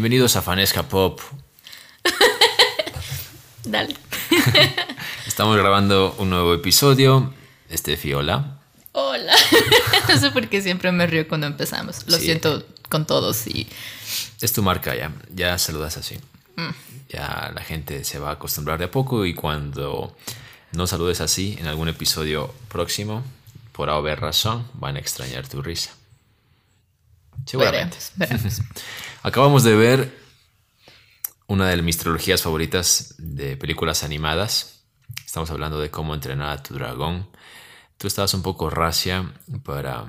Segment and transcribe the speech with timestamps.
[0.00, 1.20] Bienvenidos a Fanesca Pop.
[3.64, 3.94] Dale.
[5.26, 7.34] Estamos grabando un nuevo episodio.
[7.68, 8.60] Este Fiola.
[8.92, 9.34] Hola.
[10.08, 12.08] no sé por qué siempre me río cuando empezamos.
[12.08, 12.24] Lo Sí.
[12.24, 13.68] siento con todos y
[14.40, 15.12] Es tu marca ya.
[15.34, 16.18] Ya saludas así.
[17.10, 20.16] Ya la gente se va a acostumbrar de a poco y cuando
[20.72, 23.22] no saludes así en algún episodio próximo,
[23.72, 25.90] por haber razón, van a extrañar tu risa.
[27.44, 27.96] Seguramente.
[28.16, 28.60] veremos, veremos.
[29.22, 30.18] Acabamos de ver
[31.46, 34.84] una de mis trilogías favoritas de películas animadas.
[35.26, 37.28] Estamos hablando de cómo entrenar a tu dragón.
[37.98, 39.30] Tú estabas un poco racia
[39.62, 40.06] para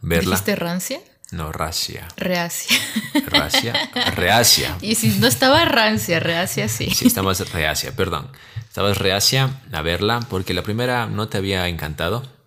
[0.00, 0.30] verla.
[0.30, 1.00] ¿Dijiste rancia?
[1.32, 2.08] No, racia.
[2.16, 2.78] Reacia.
[3.26, 3.90] Racia.
[4.14, 4.78] Reacia.
[4.80, 6.90] y si no estaba rancia, reacia sí.
[6.90, 8.30] Sí, estabas reacia, perdón.
[8.66, 12.37] Estabas reacia a verla porque la primera no te había encantado.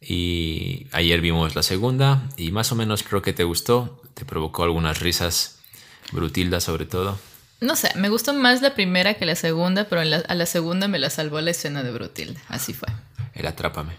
[0.00, 4.00] Y ayer vimos la segunda y más o menos creo que te gustó.
[4.14, 5.58] Te provocó algunas risas,
[6.12, 7.18] Brutilda sobre todo.
[7.60, 10.88] No sé, me gustó más la primera que la segunda, pero la- a la segunda
[10.88, 12.40] me la salvó la escena de Brutilda.
[12.48, 12.88] Así fue.
[13.34, 13.92] El Atrápame.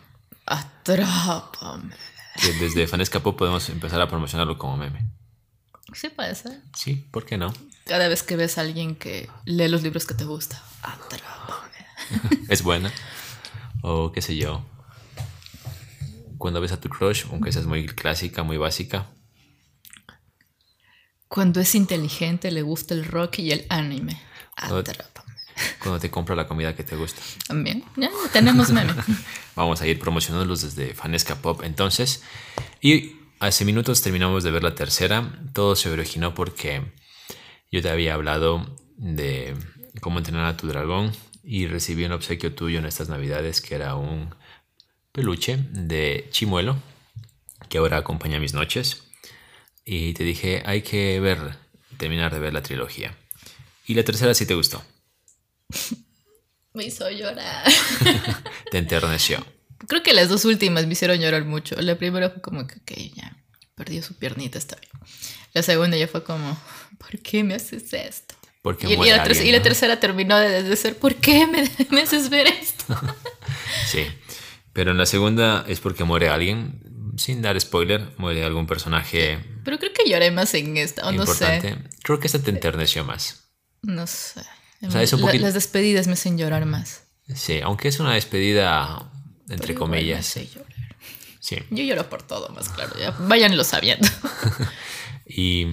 [0.47, 1.93] Atrápame.
[2.41, 5.05] Que desde Fanesca Pop podemos empezar a promocionarlo como meme.
[5.93, 6.59] Sí puede ser.
[6.75, 7.53] Sí, ¿por qué no?
[7.85, 10.61] Cada vez que ves a alguien que lee los libros que te gusta.
[10.81, 11.71] Atrápame.
[12.49, 12.91] Es buena.
[13.83, 14.63] O qué sé yo.
[16.41, 19.05] Cuando ves a tu crush, aunque seas muy clásica, muy básica.
[21.27, 24.19] Cuando es inteligente, le gusta el rock y el anime.
[24.55, 25.35] Atrápame.
[25.83, 27.21] Cuando te compra la comida que te gusta.
[27.47, 27.83] También.
[27.95, 28.91] Ya tenemos meme.
[29.55, 32.23] Vamos a ir promocionándolos desde Fanesca Pop entonces.
[32.81, 35.43] Y hace minutos terminamos de ver la tercera.
[35.53, 36.91] Todo se originó porque
[37.71, 39.55] yo te había hablado de
[40.01, 41.11] cómo entrenar a tu dragón
[41.43, 44.33] y recibí un obsequio tuyo en estas navidades que era un
[45.11, 46.77] peluche de chimuelo
[47.69, 49.03] que ahora acompaña mis noches.
[49.85, 51.57] Y te dije, hay que ver,
[51.97, 53.17] terminar de ver la trilogía.
[53.85, 54.83] Y la tercera sí te gustó,
[56.73, 57.69] Me hizo llorar.
[58.71, 59.45] te enterneció.
[59.87, 61.75] Creo que las dos últimas me hicieron llorar mucho.
[61.81, 63.35] La primera fue como que, ok, ya
[63.75, 64.91] perdió su piernita, está bien.
[65.53, 66.57] La segunda ya fue como,
[66.97, 68.35] ¿por qué me haces esto?
[68.61, 72.03] Porque Y, y la, y la tercera terminó de, de ser, ¿por qué me, me
[72.03, 72.85] haces ver esto?
[73.87, 74.05] Sí,
[74.73, 76.81] pero en la segunda es porque muere alguien,
[77.17, 81.19] sin dar spoiler, muere algún personaje Pero creo que lloré más en esta, o no
[81.23, 81.69] importante.
[81.73, 81.77] sé.
[82.03, 83.49] Creo que esta te enterneció más.
[83.81, 84.41] No sé.
[84.83, 87.03] O sea, es un La- poquito- Las despedidas me hacen llorar más.
[87.35, 89.11] Sí, aunque es una despedida
[89.49, 90.19] entre Pero me comillas.
[90.19, 90.71] hace llorar.
[91.39, 91.57] Sí.
[91.69, 92.93] Yo lloro por todo, más claro.
[92.99, 94.07] Ya váyanlo sabiendo.
[95.33, 95.65] Y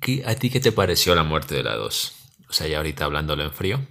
[0.00, 2.12] ¿qué- ¿a ti qué te pareció la muerte de la 2?
[2.48, 3.86] O sea, ya ahorita hablándolo en frío.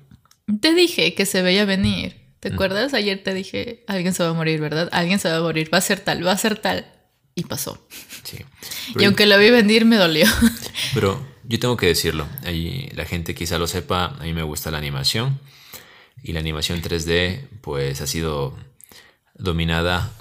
[0.61, 2.28] Te dije que se veía venir.
[2.39, 2.93] ¿Te acuerdas?
[2.93, 4.87] Ayer te dije, alguien se va a morir, ¿verdad?
[4.91, 6.85] Alguien se va a morir, va a ser tal, va a ser tal.
[7.35, 7.85] Y pasó.
[8.23, 8.37] Sí.
[8.97, 10.25] Y aunque lo vi venir, me dolió.
[10.93, 12.27] pero yo tengo que decirlo.
[12.43, 15.39] Ahí la gente quizá lo sepa, a mí me gusta la animación.
[16.23, 18.57] Y la animación 3D pues ha sido
[19.35, 20.11] dominada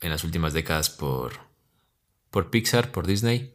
[0.00, 1.32] en las últimas décadas por,
[2.30, 3.54] por Pixar, por Disney.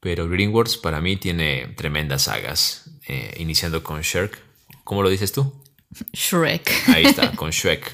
[0.00, 4.38] Pero DreamWorks para mí tiene tremendas sagas, eh, iniciando con Shrek.
[4.84, 5.59] ¿Cómo lo dices tú?
[6.12, 6.70] Shrek.
[6.88, 7.92] Ahí está, con Shrek.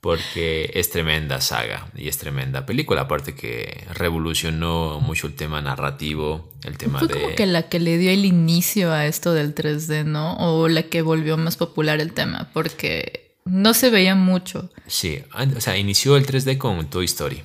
[0.00, 3.02] Porque es tremenda saga y es tremenda película.
[3.02, 7.14] Aparte que revolucionó mucho el tema narrativo, el tema Fue de...
[7.14, 10.36] como que la que le dio el inicio a esto del 3D, ¿no?
[10.36, 14.70] O la que volvió más popular el tema, porque no se veía mucho.
[14.86, 15.22] Sí,
[15.56, 17.42] o sea, inició el 3D con Toy Story.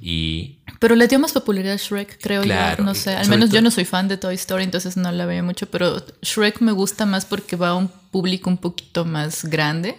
[0.00, 2.84] Y Pero le dio más popularidad a Shrek, creo Claro, yo.
[2.84, 3.14] No sé.
[3.14, 5.66] Al menos yo no soy fan de Toy Story, entonces no la veía mucho.
[5.66, 9.98] Pero Shrek me gusta más porque va a un público un poquito más grande.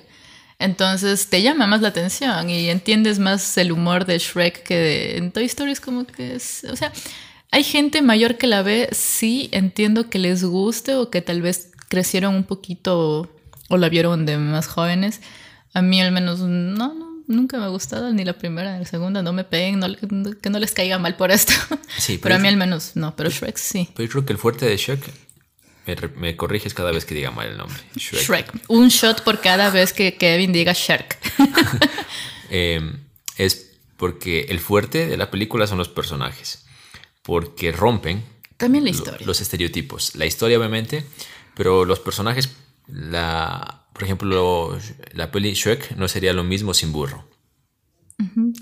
[0.58, 5.18] Entonces te llama más la atención y entiendes más el humor de Shrek que de,
[5.18, 6.92] en Toy Story es como que es, o sea,
[7.52, 11.72] hay gente mayor que la ve, sí, entiendo que les guste o que tal vez
[11.90, 13.30] crecieron un poquito
[13.70, 15.22] o la vieron de más jóvenes.
[15.74, 18.86] A mí al menos no, no nunca me ha gustado ni la primera ni la
[18.86, 19.88] segunda, no me peguen, no,
[20.42, 21.54] que no les caiga mal por esto.
[21.98, 23.90] Sí, pero, pero a mí al menos no, pero Shrek sí.
[23.96, 25.02] pero yo creo que el fuerte de Shrek,
[25.86, 27.78] me, me corriges cada vez que diga mal el nombre.
[27.96, 28.22] Shrek.
[28.24, 28.54] Shrek.
[28.68, 31.18] Un shot por cada vez que Kevin diga Shark.
[32.54, 32.82] Eh,
[33.38, 36.66] es porque el fuerte de la película son los personajes.
[37.22, 38.26] Porque rompen
[38.58, 39.26] También la historia.
[39.26, 40.16] los estereotipos.
[40.16, 41.06] La historia, obviamente,
[41.56, 42.50] pero los personajes,
[42.88, 44.80] la, por ejemplo,
[45.14, 47.24] la peli Shrek no sería lo mismo sin burro.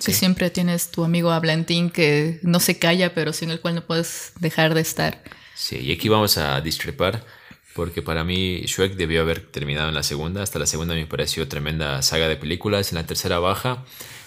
[0.03, 3.88] Que siempre tienes tu amigo hablantín que no se calla, pero sin el cual no
[3.88, 5.24] puedes dejar de estar.
[5.56, 7.25] Sí, y aquí vamos a discrepar
[7.74, 10.44] porque para mí Shrek debió haber terminado en la segunda.
[10.44, 12.92] Hasta la segunda me pareció tremenda saga de películas.
[12.92, 13.85] En la tercera baja.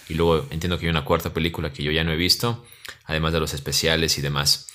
[0.09, 2.65] Y luego entiendo que hay una cuarta película que yo ya no he visto,
[3.05, 4.67] además de los especiales y demás.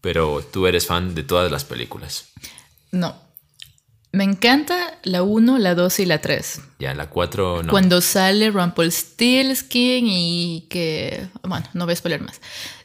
[0.00, 2.28] Pero tú eres fan de todas las películas.
[2.92, 3.29] No.
[4.12, 6.60] Me encanta la 1, la 2 y la 3.
[6.80, 7.70] Ya, la 4 no.
[7.70, 11.28] Cuando sale Rumpelstiltskin y que...
[11.42, 12.40] Bueno, no voy a spoiler más.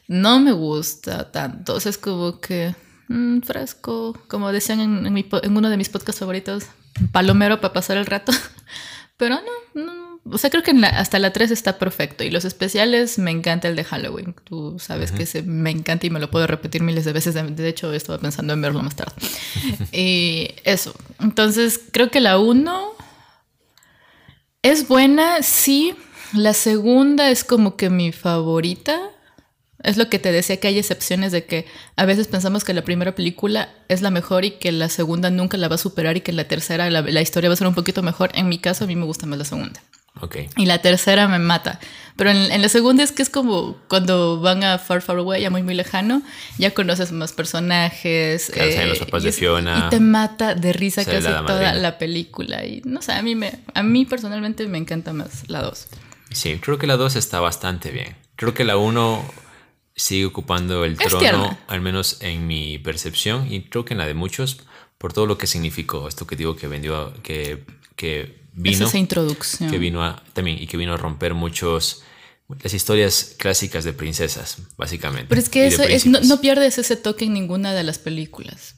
[0.06, 1.74] No me gusta tanto.
[1.74, 2.74] O sea, es como que...
[3.08, 6.64] Mm, fresco, como decían en, mi, en, uno de mis podcasts favoritos,
[7.12, 8.32] palomero para pasar el rato.
[9.16, 12.24] Pero no, no o sea, creo que hasta la 3 está perfecto.
[12.24, 14.34] Y los especiales, me encanta el de Halloween.
[14.44, 17.34] Tú sabes que ese me encanta y me lo puedo repetir miles de veces.
[17.34, 19.14] De hecho, estaba pensando en verlo más tarde.
[19.92, 20.94] y eso.
[21.20, 22.92] Entonces, creo que la 1
[24.62, 25.94] es buena, sí.
[26.32, 28.98] La segunda es como que mi favorita.
[29.82, 32.82] Es lo que te decía que hay excepciones de que a veces pensamos que la
[32.82, 36.22] primera película es la mejor y que la segunda nunca la va a superar y
[36.22, 38.30] que la tercera la, la historia va a ser un poquito mejor.
[38.34, 39.80] En mi caso, a mí me gusta más la segunda.
[40.56, 41.78] Y la tercera me mata.
[42.16, 45.50] Pero en, la segunda es que es como cuando van a Far Far Away, ya
[45.50, 46.22] muy muy lejano,
[46.56, 48.50] ya conoces más personajes.
[48.56, 49.84] Eh, los papás de Fiona.
[49.86, 52.64] Y te mata de risa casi toda la película.
[52.64, 55.88] Y no sé, a mí, me, a mí personalmente me encanta más la 2.
[56.30, 58.16] Sí, creo que la 2 está bastante bien.
[58.36, 59.24] Creo que la 1
[59.94, 64.14] sigue ocupando el trono, al menos en mi percepción, y creo que en la de
[64.14, 64.60] muchos,
[64.98, 67.64] por todo lo que significó esto que digo que vendió, que,
[67.94, 68.86] que vino.
[68.86, 69.70] esa introducción.
[69.70, 72.02] Que vino a, también, y que vino a romper muchos
[72.62, 75.26] las historias clásicas de princesas, básicamente.
[75.28, 78.74] Pero es que eso es, no, pierdes ese toque en ninguna de las películas.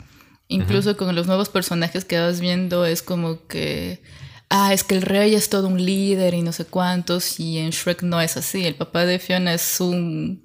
[0.48, 4.02] Incluso con los nuevos personajes que vas viendo es como que,
[4.48, 7.70] ah, es que el rey es todo un líder y no sé cuántos, y en
[7.70, 8.64] Shrek no es así.
[8.64, 10.42] El papá de Fiona es un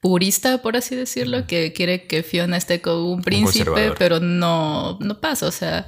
[0.00, 5.20] purista, por así decirlo, que quiere que Fiona esté con un príncipe, pero no, no
[5.20, 5.86] pasa, o sea,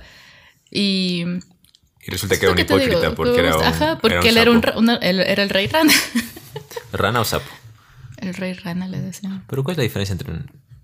[0.71, 1.25] y
[2.07, 3.65] y resulta que era un hipócrita porque era un.
[3.65, 5.93] Ajá, porque él, era, un, era el rey rana.
[6.93, 7.51] ¿Rana o sapo?
[8.19, 9.45] El rey rana le decían.
[9.49, 10.33] ¿Pero cuál es la diferencia entre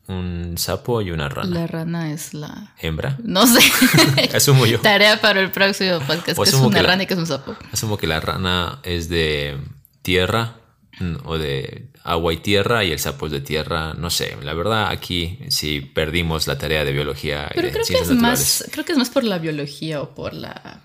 [0.09, 1.61] un, sapo y una rana?
[1.61, 2.75] La rana es la.
[2.81, 3.19] ¿Hembra?
[3.23, 3.61] No sé.
[4.35, 4.81] asumo yo.
[4.81, 7.55] Tarea para el próximo podcast, que es una rana y que es un sapo.
[7.73, 9.59] Asumo que la rana es de
[10.03, 10.57] tierra
[10.99, 14.55] mm, o de agua y tierra y el sapo es de tierra, no sé, la
[14.55, 17.49] verdad aquí sí perdimos la tarea de biología.
[17.55, 20.83] Pero creo que es más, creo que es más por la biología o por la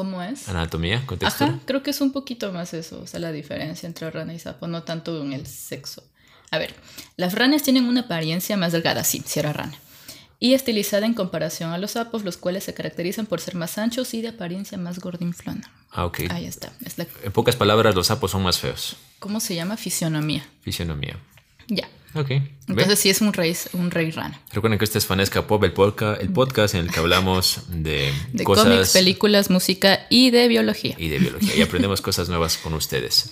[0.00, 0.48] ¿Cómo es?
[0.48, 1.44] Anatomía, contexto.
[1.44, 4.38] Ajá, creo que es un poquito más eso, o sea, la diferencia entre rana y
[4.38, 6.02] sapo, no tanto en el sexo.
[6.50, 6.74] A ver,
[7.18, 9.74] las ranas tienen una apariencia más delgada, sí, si era rana,
[10.38, 14.14] y estilizada en comparación a los sapos, los cuales se caracterizan por ser más anchos
[14.14, 15.70] y de apariencia más gordinflona.
[15.90, 16.20] Ah, ok.
[16.30, 16.72] Ahí está.
[17.22, 18.96] En pocas palabras, los sapos son más feos.
[19.18, 19.76] ¿Cómo se llama?
[19.76, 20.48] Fisionomía.
[20.62, 21.18] Fisionomía.
[21.70, 21.88] Ya.
[22.14, 22.30] Ok.
[22.66, 24.40] Entonces sí es un rey, un rey rana.
[24.52, 28.12] Recuerden que este es Fanesca Pop, el, podcast, el podcast en el que hablamos de,
[28.32, 28.64] de cosas...
[28.64, 30.96] cómics, películas, música y de biología.
[30.98, 31.56] Y de biología.
[31.56, 33.30] Y aprendemos cosas nuevas con ustedes.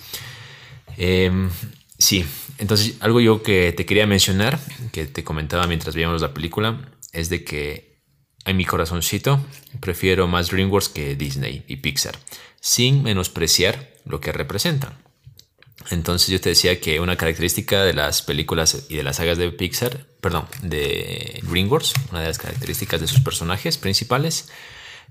[0.97, 1.49] Em,
[1.97, 2.25] sí,
[2.57, 4.59] entonces algo yo que te quería mencionar,
[4.91, 7.99] que te comentaba mientras veíamos la película, es de que
[8.45, 9.39] en mi corazoncito
[9.81, 12.17] prefiero más DreamWorks que Disney y Pixar,
[12.61, 15.08] sin menospreciar lo que representan.
[15.89, 19.51] Entonces yo te decía que una característica de las películas y de las sagas de
[19.51, 24.49] Pixar, perdón, de DreamWorks, una de las características de sus personajes principales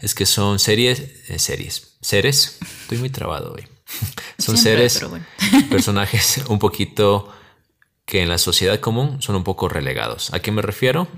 [0.00, 3.66] es que son series, eh, series, seres, estoy muy trabado hoy.
[4.38, 5.04] son seres,
[5.70, 7.32] personajes un poquito
[8.04, 10.32] que en la sociedad común son un poco relegados.
[10.32, 11.08] ¿A qué me refiero?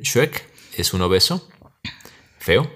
[0.00, 1.48] Shrek es un obeso,
[2.38, 2.70] feo.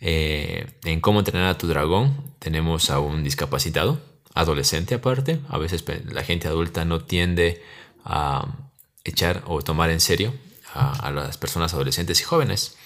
[0.00, 5.40] Eh, en cómo entrenar a tu dragón tenemos a un discapacitado adolescente aparte.
[5.48, 7.62] A veces la gente adulta no tiende
[8.04, 8.46] a
[9.04, 10.34] echar o tomar en serio
[10.74, 12.76] a, las personas adolescentes y jóvenes.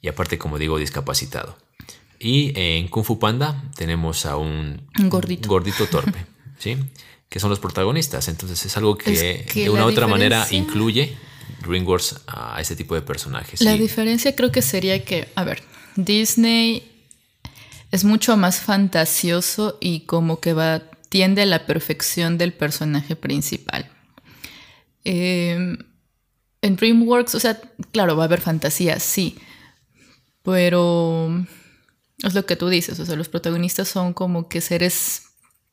[0.00, 1.56] Y aparte, como digo, discapacitado.
[2.18, 6.24] Y en Kung Fu Panda tenemos a un gordito, gordito torpe,
[6.58, 6.76] ¿sí?
[7.28, 8.28] que son los protagonistas.
[8.28, 11.16] Entonces es algo que, de una u otra manera incluye
[11.66, 13.60] DreamWorks a este tipo de personajes.
[13.62, 15.62] La diferencia creo que sería que, a ver,
[15.96, 16.91] Disney
[17.92, 20.82] es mucho más fantasioso y como que va
[21.12, 23.90] tiende a la perfección del personaje principal.
[25.04, 25.76] Em,
[26.62, 27.60] en DreamWorks, o sea,
[27.92, 29.36] claro, va a haber fantasía, sí,
[30.42, 31.44] pero
[32.22, 35.24] es lo que tú dices, o sea, los protagonistas son como que seres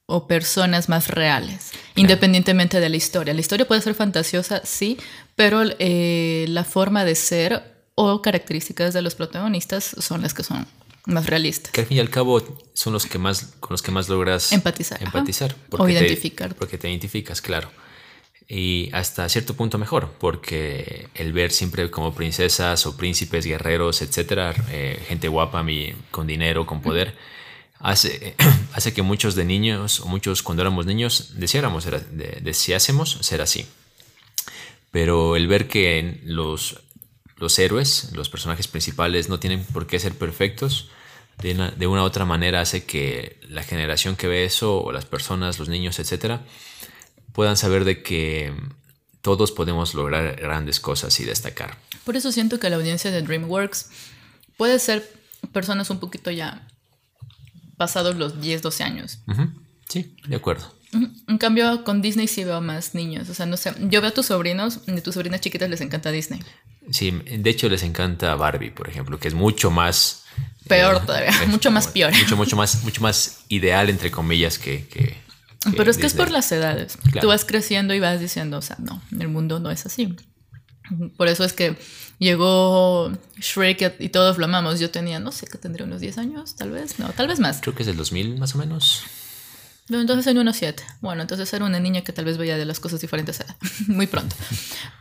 [0.07, 3.33] o personas más reales, independientemente de la historia.
[3.33, 4.97] La historia puede ser fantasiosa, sí,
[5.35, 10.67] pero eh, la forma de ser o características de los protagonistas son las que son
[11.13, 11.71] más realistas.
[11.71, 12.41] Que al fin y al cabo
[12.73, 15.01] son los que más, con los que más logras empatizar.
[15.01, 16.55] empatizar o identificar.
[16.55, 17.69] porque te identificas, claro.
[18.47, 24.55] y hasta cierto punto mejor, porque el ver siempre como princesas o príncipes, guerreros, etcétera,
[24.71, 25.65] eh, gente guapa,
[26.11, 27.15] con dinero, con poder,
[27.79, 28.35] hace,
[28.73, 31.87] hace que muchos de niños, o muchos cuando éramos niños, deseáramos,
[32.41, 33.65] deseásemos ser así.
[34.91, 36.81] Pero el ver que los,
[37.37, 40.89] los héroes, los personajes principales, no tienen por qué ser perfectos,
[41.41, 44.91] de una, de una u otra manera hace que la generación que ve eso, o
[44.91, 46.41] las personas, los niños, etcétera,
[47.33, 48.53] puedan saber de que
[49.21, 51.77] todos podemos lograr grandes cosas y destacar.
[52.03, 53.89] Por eso siento que la audiencia de DreamWorks
[54.57, 55.09] puede ser
[55.53, 56.67] personas un poquito ya
[57.77, 59.19] pasados los 10, 12 años.
[59.87, 60.73] Sí, de acuerdo.
[61.27, 63.29] En cambio, con Disney sí veo más niños.
[63.29, 66.11] O sea, no sé, yo veo a tus sobrinos, a tus sobrinas chiquitas les encanta
[66.11, 66.41] Disney.
[66.91, 70.25] Sí, de hecho les encanta Barbie, por ejemplo, que es mucho más...
[70.69, 72.15] Peor todavía, mucho más peor.
[72.15, 74.87] Mucho, mucho más, mucho más ideal, entre comillas, que
[75.75, 76.97] pero es que es por las edades.
[77.19, 80.15] Tú vas creciendo y vas diciendo, o sea, no, el mundo no es así.
[81.17, 81.75] Por eso es que
[82.17, 84.79] llegó Shrek y todos lo amamos.
[84.79, 86.97] Yo tenía, no sé, que tendría unos 10 años, tal vez.
[86.97, 87.59] No, tal vez más.
[87.61, 89.03] Creo que es del 2000 más o menos.
[89.89, 90.83] No, entonces en unos 7.
[91.01, 93.43] Bueno, entonces era una niña que tal vez veía de las cosas diferentes
[93.87, 94.35] muy pronto.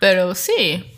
[0.00, 0.92] Pero sí,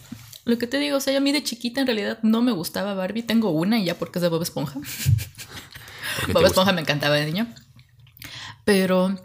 [0.44, 2.94] lo que te digo, o sea, a mí de chiquita en realidad no me gustaba
[2.94, 3.22] Barbie.
[3.22, 4.80] Tengo una y ya porque es de Bob Esponja.
[6.32, 7.46] Bob Esponja me encantaba de niño.
[8.64, 9.16] Pero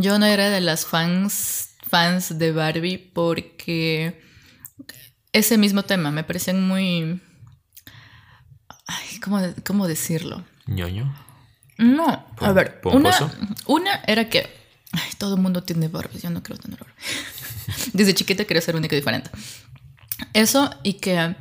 [0.00, 4.22] yo no era de las fans, fans de Barbie porque
[5.32, 7.20] ese mismo tema me parecían muy...
[8.86, 9.20] Ay,
[9.64, 10.44] ¿cómo, decirlo?
[10.66, 11.14] ¿Ñoño?
[11.78, 13.10] No, a ver, una,
[13.66, 14.48] una, era que
[15.18, 16.94] todo el mundo tiene Barbie, yo no quiero tener Barbie.
[17.92, 19.30] Desde chiquita quería ser única y diferente.
[20.32, 21.34] Eso y que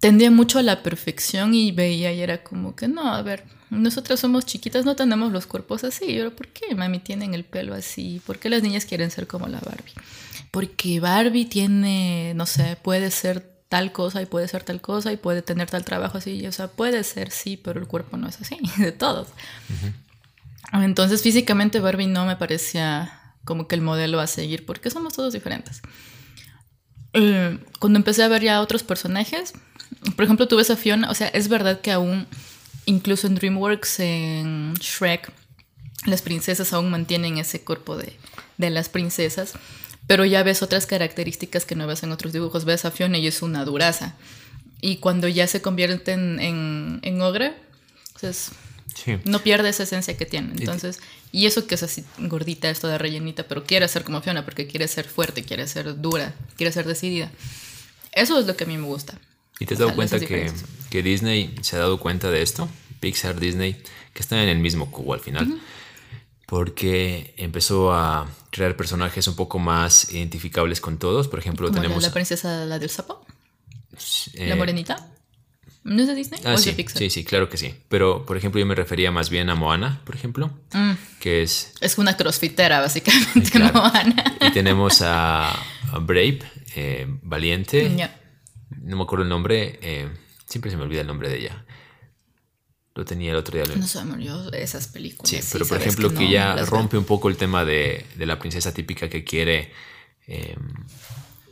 [0.00, 4.20] tendía mucho a la perfección y veía y era como que no, a ver, nosotras
[4.20, 6.06] somos chiquitas, no tenemos los cuerpos así.
[6.06, 8.20] Pero ¿por qué mami tienen el pelo así?
[8.26, 9.92] ¿Por qué las niñas quieren ser como la Barbie?
[10.50, 15.16] Porque Barbie tiene, no sé, puede ser tal cosa y puede ser tal cosa y
[15.16, 16.46] puede tener tal trabajo así.
[16.46, 19.28] O sea, puede ser sí, pero el cuerpo no es así, de todos.
[20.72, 25.32] Entonces físicamente Barbie no me parecía como que el modelo a seguir porque somos todos
[25.32, 25.82] diferentes.
[27.14, 29.54] Eh, cuando empecé a ver ya otros personajes,
[30.16, 32.26] por ejemplo, tuve esa Fiona, o sea, es verdad que aún
[32.86, 35.32] incluso en DreamWorks, en Shrek,
[36.06, 38.16] las princesas aún mantienen ese cuerpo de,
[38.58, 39.54] las princesas,
[40.06, 42.64] pero ya ves otras características que no ves en otros dibujos.
[42.64, 44.14] Ves a Fiona y es una duraza.
[44.80, 47.54] Y cuando ya se convierte en, en, ogre,
[49.24, 50.52] no pierde esa esencia que tiene.
[50.58, 51.00] Entonces,
[51.32, 54.66] y eso que es así gordita, esto de rellenita, pero quiere ser como Fiona porque
[54.66, 57.30] quiere ser fuerte, quiere ser dura, quiere ser decidida.
[58.12, 59.18] Eso es lo que a mí me gusta.
[59.58, 60.50] ¿Y te has dado cuenta que,
[60.90, 62.68] que, Disney se ha dado cuenta de esto?
[63.00, 63.74] Pixar, Disney,
[64.12, 65.60] que están en el mismo cubo al final.
[66.46, 71.28] Porque empezó a crear personajes un poco más identificables con todos.
[71.28, 72.02] Por ejemplo, tenemos.
[72.02, 73.24] La, princesa, la del sapo.
[74.34, 75.13] la eh, morenita.
[75.84, 76.40] ¿No es de Disney?
[76.44, 77.74] Ah, sí, Sí, sí, claro que sí.
[77.88, 80.92] Pero, por ejemplo, yo me refería más bien a Moana, por ejemplo, mm.
[81.20, 81.74] que es...
[81.80, 84.36] Es una crossfitera, básicamente, Moana.
[84.40, 85.54] Y tenemos a,
[86.00, 86.40] Brave,
[86.74, 88.10] eh, Valiente,
[88.80, 90.08] no me acuerdo el nombre, eh,
[90.46, 91.64] siempre se me olvida el nombre de ella.
[92.94, 93.74] Lo tenía el otro día.
[93.76, 95.28] No se me olvidó esas películas.
[95.28, 99.08] Sí, pero por ejemplo que, ya rompe un poco el tema de, la princesa típica
[99.08, 99.72] que quiere
[100.26, 100.86] em,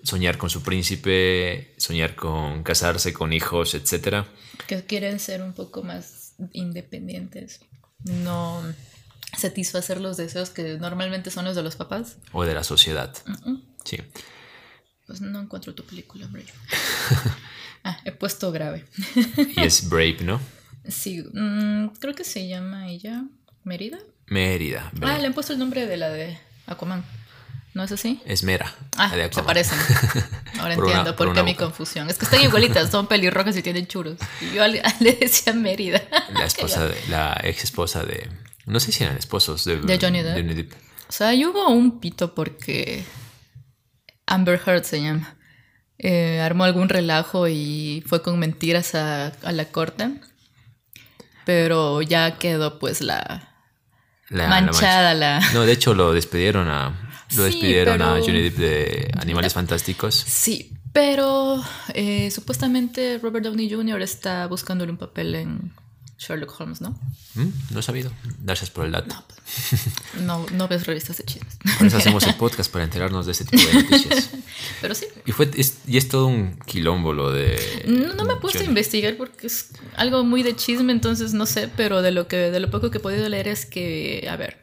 [0.03, 4.25] soñar con su príncipe, soñar con casarse, con hijos, etc.
[4.67, 7.61] Que quieren ser un poco más independientes.
[8.05, 8.63] No
[9.37, 12.17] satisfacer los deseos que normalmente son los de los papás.
[12.33, 13.15] O de la sociedad.
[13.85, 13.99] Sí.
[15.07, 16.53] Pues no encuentro tu película, Brave.
[17.85, 18.85] ah, he puesto grave.
[19.57, 20.41] y es Brave, ¿no?
[20.89, 23.25] Sí, mm, creo que se llama ella
[23.65, 23.99] Mérida.
[24.27, 24.91] Mérida.
[25.03, 27.05] Ah, le han puesto el nombre de la de Aquaman.
[27.75, 28.21] ¿No es así?
[28.27, 28.75] Es Mera.
[28.99, 29.79] Ah, se parecen.
[30.61, 32.11] Ahora entiendo por, qué mi confusión.
[32.11, 34.19] Es que están igualitas, son pelirrojas y tienen churos.
[34.43, 34.67] Y yo
[35.01, 36.03] le, decía Mérida.
[36.35, 38.29] La esposa, de, la ex esposa de.
[38.67, 40.73] No sé si eran esposos de, de Johnny Depp.
[41.09, 43.05] O sea, hubo un pito porque
[44.27, 45.37] Amber Heard se llama.
[45.99, 50.11] Eh, armó algún relajo y fue con mentiras a, la corte.
[51.47, 53.57] Pero ya quedó pues la,
[54.31, 57.02] manchada la, No, de hecho lo despidieron a
[57.37, 60.15] lo despidieron a Johnny Depp de Animales Fantásticos.
[60.15, 61.63] Sí, pero
[61.95, 64.03] eh, supuestamente Robert Downey Jr.
[64.03, 65.73] está buscándole un papel en
[66.19, 66.91] Sherlock Holmes, ¿no?
[67.35, 68.13] Mm, no he sabido.
[68.41, 69.17] Gracias por el dato.
[70.21, 71.59] No, no, ves revistas de chismes.
[71.79, 74.31] Por eso hacemos el podcast para enterarnos de ese tipo de noticias.
[74.81, 75.07] Pero sí.
[75.27, 77.59] Y, fue, es, y es todo un quilombo lo de.
[77.87, 82.03] No, me puse a investigar porque es algo muy de chisme, entonces no sé, pero
[82.03, 84.59] de lo, que, de lo poco que he podido leer es que, a ver,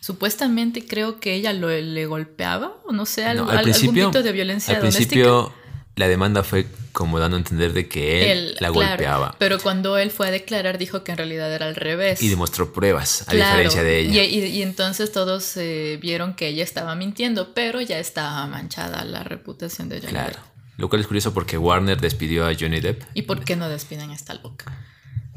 [0.00, 4.10] Supuestamente creo que ella lo, le golpeaba, o no sé, algo, No, al algún principio,
[4.10, 5.08] de violencia al doméstica.
[5.10, 5.52] principio
[5.96, 9.58] la demanda fue como dando a entender de que él, Él, la claro, golpeaba Pero
[9.60, 12.22] cuando él fue a declarar, dijo que en realidad era al revés.
[12.22, 14.24] y demostró pruebas, a Claro, diferencia de ella.
[14.24, 19.04] Y, y- y entonces todos eh, vieron que ella estaba mintiendo, pero ya estaba manchada
[19.04, 20.30] la reputación de Johnny Claro.
[20.30, 20.78] Depp.
[20.78, 23.02] Lo cual es curioso porque Warner despidió a Johnny Depp.
[23.12, 24.64] ¿Y por qué no despiden a esta loca?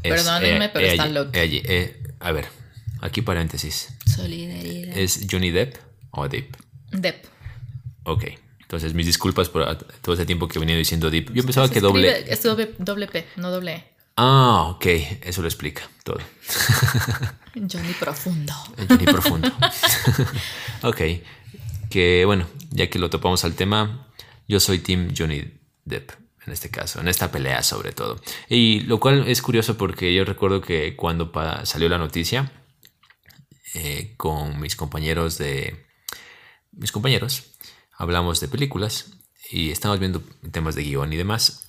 [0.01, 1.31] Es- Perdónenme, pero está loca.
[1.43, 2.47] eh, a ver,
[3.03, 3.89] aquí paréntesis.
[4.05, 4.97] Solidaridad.
[4.97, 5.75] ¿Es Johnny Depp
[6.11, 6.55] o Depp?
[6.91, 7.25] Depp.
[8.03, 8.25] Ok.
[8.61, 11.31] Entonces, mis disculpas por todo ese tiempo que he venido diciendo Depp.
[11.33, 12.25] Yo pensaba que doble.
[12.31, 13.83] Es doble, doble P, no doble E.
[14.15, 14.85] Ah, ok.
[15.21, 16.19] Eso lo explica todo.
[17.55, 18.53] Johnny Profundo.
[18.87, 19.51] Johnny profundo.
[20.83, 21.01] ok.
[21.89, 24.07] Que bueno, ya que lo topamos al tema,
[24.47, 25.43] yo soy Team Johnny
[25.85, 26.11] Depp
[26.45, 28.19] en este caso, en esta pelea sobre todo.
[28.49, 31.31] Y lo cual es curioso porque yo recuerdo que cuando
[31.63, 32.51] salió la noticia
[33.73, 35.85] eh, con mis compañeros de...
[36.71, 37.43] Mis compañeros,
[37.95, 39.11] hablamos de películas
[39.51, 41.67] y estábamos viendo temas de guion y demás.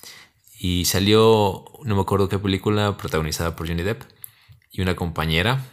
[0.57, 4.03] Y salió, no me acuerdo qué película, protagonizada por Johnny Depp
[4.71, 5.63] y una compañera,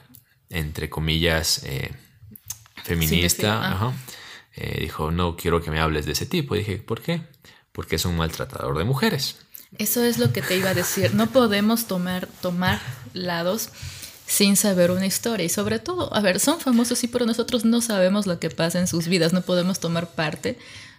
[0.50, 1.92] entre comillas, eh,
[2.84, 3.72] feminista, ah.
[3.72, 3.92] ajá,
[4.54, 6.54] eh, dijo, no quiero que me hables de ese tipo.
[6.54, 7.22] Y dije, ¿por qué?
[7.72, 9.36] Porque es un maltratador de mujeres.
[9.78, 11.14] Eso es lo que te iba a decir.
[11.14, 12.80] No podemos tomar, tomar
[13.14, 13.70] lados
[14.26, 15.44] sin saber una historia.
[15.46, 18.78] Y sobre todo, a ver, son famosos sí, pero nosotros no sabemos lo que pasa
[18.78, 19.32] en sus vidas.
[19.32, 20.58] No podemos tomar parte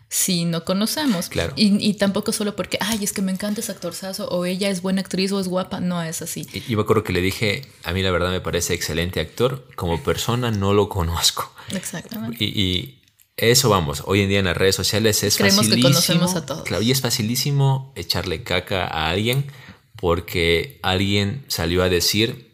[0.10, 1.30] si no conocemos.
[1.30, 1.54] Claro.
[1.56, 4.82] Y, y tampoco solo porque, ay, es que me encanta ese actorzazo, o ella es
[4.84, 5.80] buena actriz o es guapa.
[5.80, 6.48] No es así.
[6.54, 9.68] Y yo me acuerdo que le dije, a mí la verdad me parece excelente actor,
[9.76, 11.52] como persona no lo conozco.
[11.72, 12.44] Exactamente.
[12.44, 13.02] Y, y
[13.38, 15.90] eso vamos, hoy en día en las redes sociales es Creemos que facilísimo.
[15.90, 16.64] conocemos a todos.
[16.64, 19.52] Claro, y es facilísimo echarle caca a alguien
[19.96, 22.53] porque alguien salió a decir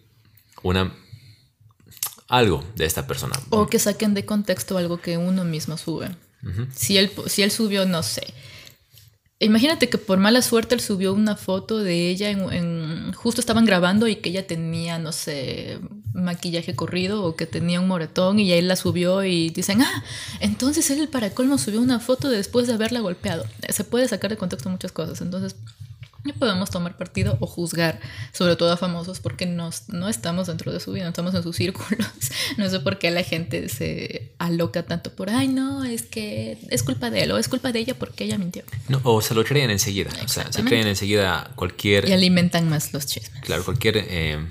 [0.63, 0.93] una
[2.27, 3.33] algo de esta persona.
[3.49, 6.09] O que saquen de contexto algo que uno mismo sube.
[6.73, 8.33] si, él, si él subió, no sé.
[9.41, 13.63] Imagínate que por mala suerte él subió una foto de ella en, en- justo estaban
[13.65, 15.79] grabando y que ella tenía, no sé,
[16.13, 20.03] maquillaje corrido o que tenía un moretón y él la subió y dicen, ah,
[20.41, 23.45] entonces él para colmo subió una foto después de haberla golpeado.
[23.69, 25.21] Se puede sacar de contexto muchas cosas.
[25.21, 25.55] Entonces,
[26.23, 27.99] no podemos tomar partido o juzgar,
[28.33, 31.43] sobre todo a famosos, porque nos- no estamos dentro de su vida, no estamos en
[31.43, 31.89] sus círculos.
[32.57, 36.83] No sé por qué la gente se aloca tanto por, ay, no, es que es
[36.83, 38.63] culpa de él o es culpa de ella porque ella mintió.
[38.89, 40.09] No, o se lo creen enseguida.
[40.25, 43.41] O sea, se creen enseguida cualquier Y alimentan más los chismes.
[43.43, 44.45] Claro, cualquier eh,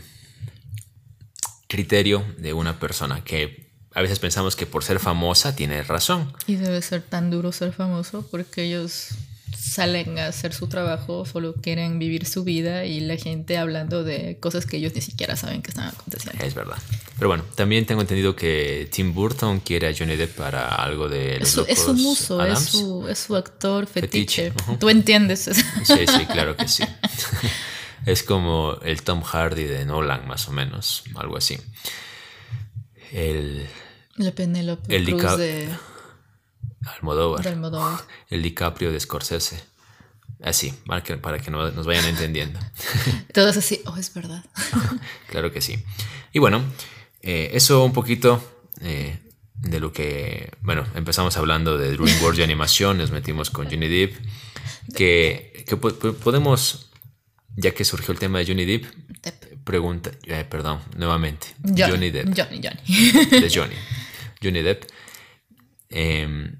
[1.68, 6.32] criterio de una persona que a veces pensamos que por ser famosa tiene razón.
[6.46, 9.08] Y debe ser tan duro ser famoso porque ellos
[9.56, 14.38] salen a hacer su trabajo, solo quieren vivir su vida y la gente hablando de
[14.40, 16.44] cosas que ellos ni siquiera saben que están aconteciendo.
[16.44, 16.78] Es verdad.
[17.16, 21.38] Pero bueno, también tengo entendido que Tim Burton quiere a Johnny Depp para algo de
[21.40, 24.52] los Es su, es su muso, es su, es su actor fetiche.
[24.52, 24.76] Fetiche.
[24.78, 25.48] Tú entiendes.
[25.48, 25.62] eso?
[25.84, 26.84] Sí, sí, claro que sí.
[28.06, 31.58] es como el Tom Hardy de Nolan, más o menos, algo así.
[33.12, 33.66] El
[34.16, 35.68] La Penélope El Cruz de,
[36.96, 37.42] Almodóvar.
[37.42, 38.00] de Almodóvar.
[38.30, 39.62] El DiCaprio de Scorsese.
[40.42, 42.60] Así, para que, para que no- nos vayan entendiendo.
[43.34, 44.44] Todos así, oh, es verdad.
[45.28, 45.82] Claro que sí.
[46.32, 46.62] Y bueno,
[47.22, 48.42] eh, eso un poquito
[48.80, 49.18] eh,
[49.56, 54.14] de lo que, bueno, empezamos hablando de DreamWorks y animación, nos metimos con Johnny Depp,
[54.94, 56.90] que, que po- po- podemos,
[57.56, 58.84] ya que surgió el tema de Johnny Depp,
[59.22, 59.64] Depp.
[59.64, 63.40] pregunta, eh, perdón, nuevamente, Johnny, Johnny Depp, Johnny, Johnny.
[63.40, 63.74] de Johnny,
[64.42, 64.84] Johnny Depp,
[65.90, 66.52] eh,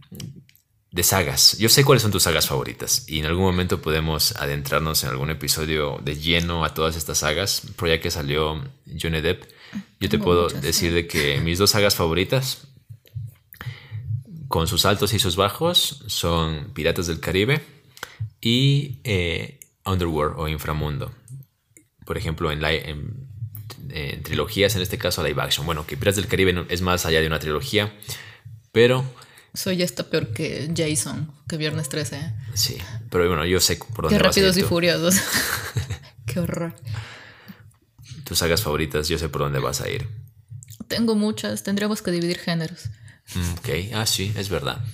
[0.91, 1.59] de sagas.
[1.59, 5.31] Yo sé cuáles son tus sagas favoritas y en algún momento podemos adentrarnos en algún
[5.31, 8.65] episodio de lleno a todas estas sagas, pero ya que salió
[9.01, 9.45] Johnny Depp,
[10.01, 12.69] yo te puedo muchas, decir de que mis dos sagas favoritas,
[14.49, 17.61] con sus altos y sus bajos, son Piratas del Caribe
[18.41, 21.13] y eh, Underworld o Inframundo.
[22.07, 23.29] Por ejemplo, en, en-
[23.91, 25.67] en trilogías, en este caso live action.
[25.67, 27.95] Bueno, que Piratas del Caribe es más allá de una trilogía,
[28.73, 29.05] pero
[29.55, 32.35] Soy ya está peor que Jason, que Viernes 13.
[32.55, 32.79] sí,
[33.11, 34.69] pero bueno, yo sé por dónde Qué vas a ir rápidos y tú.
[34.69, 35.15] furiosos.
[36.27, 36.75] Qué horror.
[38.25, 40.07] Tus sagas favoritas, yo sé por dónde vas a ir.
[40.87, 42.91] Tengo muchas, tendríamos que dividir géneros.
[43.35, 44.85] Mm, Ok, ah, sí, es verdad.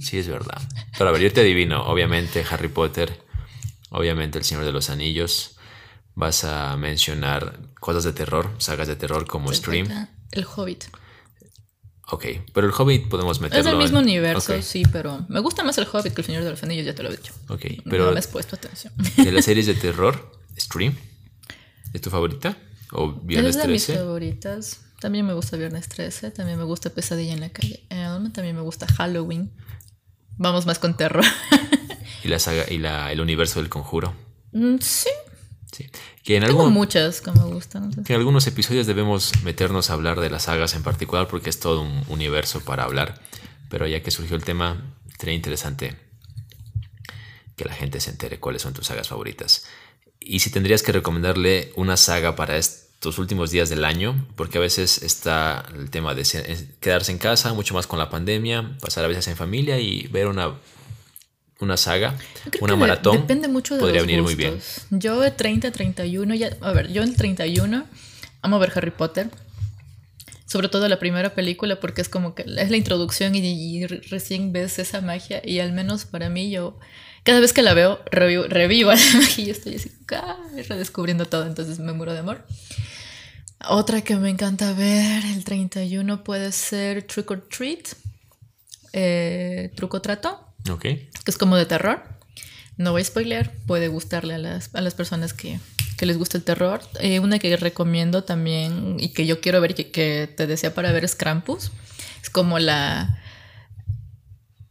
[0.00, 0.60] Sí, es verdad.
[0.96, 3.22] Pero a ver, yo te adivino, obviamente Harry Potter,
[3.90, 5.56] obviamente El Señor de los Anillos.
[6.14, 10.08] Vas a mencionar cosas de terror, sagas de terror como Scream.
[10.32, 10.84] El Hobbit.
[12.14, 13.60] Ok, pero el Hobbit podemos meterlo.
[13.60, 16.26] Es del mismo en- universo, Ok, sí, pero me gusta más el Hobbit que el
[16.26, 17.32] Señor de los Anillos, ya te lo he dicho.
[17.48, 18.92] ok, no pero me has puesto atención.
[19.16, 20.94] de las series de terror, Scream,
[21.94, 22.56] ¿es tu favorita?
[22.92, 24.02] ¿O Viernes es de mis 13?
[24.04, 24.80] favoritas.
[25.00, 26.30] También me gusta Viernes 13.
[26.32, 28.30] También me gusta Pesadilla en la calle Elm.
[28.32, 29.50] También me gusta Halloween.
[30.36, 31.24] Vamos más con terror.
[32.22, 34.14] y la saga y la, el universo del conjuro.
[34.52, 35.08] Mm, sí.
[35.72, 35.90] Sí.
[36.22, 37.90] Que en, Tengo algún, muchas que me gustan.
[38.04, 41.58] que en algunos episodios debemos meternos a hablar de las sagas en particular porque es
[41.58, 43.20] todo un universo para hablar.
[43.70, 45.96] Pero ya que surgió el tema, sería interesante
[47.56, 49.64] que la gente se entere cuáles son tus sagas favoritas.
[50.20, 54.60] Y si tendrías que recomendarle una saga para estos últimos días del año, porque a
[54.60, 56.24] veces está el tema de
[56.80, 60.28] quedarse en casa, mucho más con la pandemia, pasar a veces en familia y ver
[60.28, 60.54] una,
[61.62, 62.16] una saga,
[62.50, 64.54] Creo una maratón, Depende mucho de podría los venir muy bien.
[64.54, 64.84] gustos.
[64.90, 67.84] Yo de 30, 31, ya, a ver, yo en el 31
[68.42, 69.30] amo ver Harry Potter.
[70.46, 74.02] Sobre todo la primera película porque es como que es la introducción y, y re-
[74.10, 76.78] recién ves esa magia y al menos para mí yo
[77.24, 80.36] cada vez que la veo revivo, revivo la magia y yo estoy así ah,
[80.68, 82.44] redescubriendo todo, entonces me muero de amor.
[83.66, 87.88] Otra que me encanta ver el 31 puede ser Trick or Treat,
[88.92, 90.82] eh, Truco Trato Ok.
[90.82, 92.02] que es como de terror.
[92.76, 95.60] No voy a spoilear, puede gustarle a las, a las personas que,
[95.98, 96.80] que les gusta el terror.
[97.00, 100.74] Eh, una que recomiendo también y que yo quiero ver y que, que te decía
[100.74, 101.70] para ver es Krampus.
[102.22, 103.18] Es como la...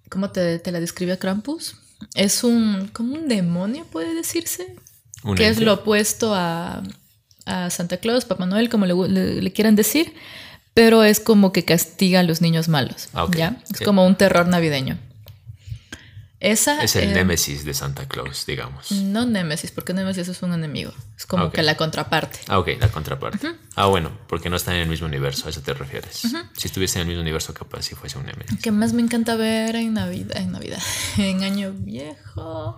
[0.10, 1.76] ¿Cómo te, te la describe a Krampus?
[2.16, 2.90] Es un...
[2.92, 4.76] como un demonio, puede decirse.
[5.24, 5.66] Un que es ente.
[5.66, 6.82] lo opuesto a,
[7.46, 10.14] a Santa Claus, Papá Noel, como le, le- le quieran decir.
[10.74, 13.10] Pero es como que castiga a los niños malos.
[13.14, 13.36] Ah, ok.
[13.36, 13.58] ¿ya?
[13.72, 14.98] Es como un terror navideño.
[16.42, 18.92] Esa Es el eh, némesis de Santa Claus, digamos.
[18.92, 20.92] No Némesis, porque Némesis es un enemigo.
[21.16, 22.40] Es como que la contraparte.
[22.48, 23.54] Ah, ok, la contraparte.
[23.76, 26.24] Ah, bueno, porque no están en el mismo universo, a eso te refieres.
[26.58, 28.60] Si estuviese en el mismo universo, capaz si fuese un némesis.
[28.60, 30.82] Que más me encanta ver en Navidad, en Navidad,
[31.20, 32.76] en Año Viejo.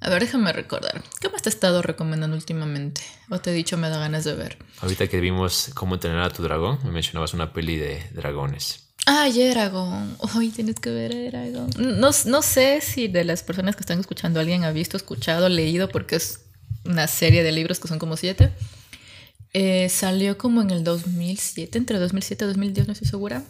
[0.00, 1.04] A ver, déjame recordar.
[1.20, 3.02] ¿Qué más te he estado recomendando últimamente?
[3.30, 4.58] O te he dicho me da ganas de ver.
[4.80, 8.87] Ahorita que vimos cómo entrenar a tu dragón, me mencionabas una peli de dragones.
[9.10, 10.18] Ay, Eragon.
[10.34, 11.70] Hoy tienes que ver Eragon.
[11.78, 15.88] No, no sé si de las personas que están escuchando alguien ha visto, escuchado, leído,
[15.88, 16.40] porque es
[16.84, 18.52] una serie de libros que son como siete.
[19.54, 23.44] Eh, salió como en el 2007, entre 2007 y 2010, no estoy segura.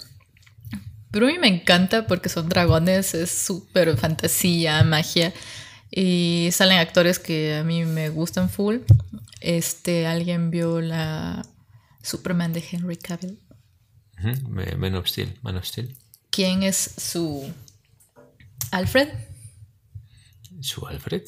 [1.11, 5.35] Pero a mí me encanta porque son dragones, es súper fantasía, magia.
[5.90, 8.77] Y salen actores que a mí me gustan full.
[9.40, 11.44] Este, alguien vio la
[12.01, 13.40] Superman de Henry Cavill.
[14.48, 15.94] Man of Steel, Man of Steel.
[16.31, 17.52] ¿Quién es su
[18.70, 19.09] Alfred?
[20.61, 21.22] Su Alfred.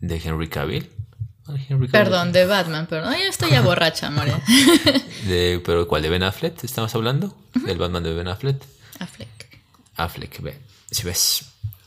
[0.00, 0.88] De Henry Cavill.
[1.46, 1.90] Ah, Henry Cavill.
[1.90, 3.12] Perdón, de Batman, perdón.
[3.12, 4.32] Ay, estoy ya borracha, more.
[5.26, 6.02] De, ¿Pero cuál?
[6.02, 6.62] ¿De Ben Affleck?
[6.64, 7.36] ¿Estamos hablando?
[7.54, 8.62] ¿Del Batman de Ben Affleck?
[8.98, 9.60] Affleck.
[9.96, 10.58] Affleck, ve.
[10.90, 11.44] Si ves.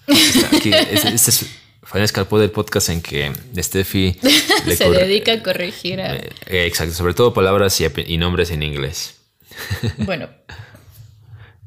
[0.07, 1.45] Está Aquí, este, este es
[1.83, 4.17] Fanesca Pod del podcast en que Steffi
[4.75, 6.15] Se dedica a corregir a...
[6.15, 9.20] Eh, exacto, sobre todo palabras y nombres en inglés.
[9.97, 10.29] Bueno,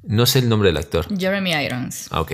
[0.03, 1.07] No sé el nombre del actor.
[1.17, 2.09] Jeremy Irons.
[2.11, 2.33] Ah, ok.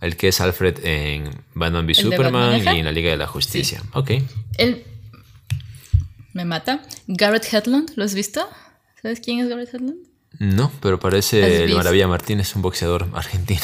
[0.00, 3.10] El que es Alfred en Batman v ¿El de Superman Batman, y en la Liga
[3.10, 3.80] de la Justicia.
[3.92, 4.10] Ok.
[4.58, 4.84] Él
[6.32, 6.82] me mata.
[7.06, 8.48] Garrett Hedlund, ¿lo has visto?
[9.00, 10.12] ¿Sabes quién es Garrett Hedlund?
[10.38, 11.74] No, pero ¿Has parece el?
[11.74, 13.60] Maravilla Martínez, un boxeador argentino.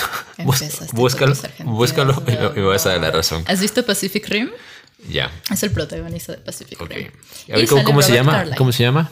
[0.93, 3.43] Búscalo, búscalo y, no, me- vas a dar la razón.
[3.47, 4.51] ¿Has visto Pacific Rim?
[5.09, 5.31] Ya.
[5.51, 6.79] Es el protagonista de Pacific.
[6.81, 7.09] Rim.
[7.53, 8.45] A ver, ¿cómo, se llama?
[8.57, 9.11] ¿Cómo se llama?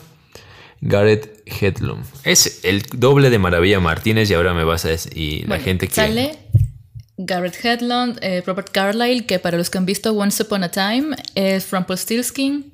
[0.80, 2.04] Garrett Hedlund.
[2.24, 5.16] Es el doble de Maravilla Martínez y ahora me vas a decir.
[5.16, 5.94] Y la Bueno, gente que.
[5.94, 6.38] Sale
[7.18, 11.16] Garrett Hedlund, eh, Robert Carlyle, que para los que han visto Once Upon a Time
[11.34, 12.72] es Rumpelstiltskin.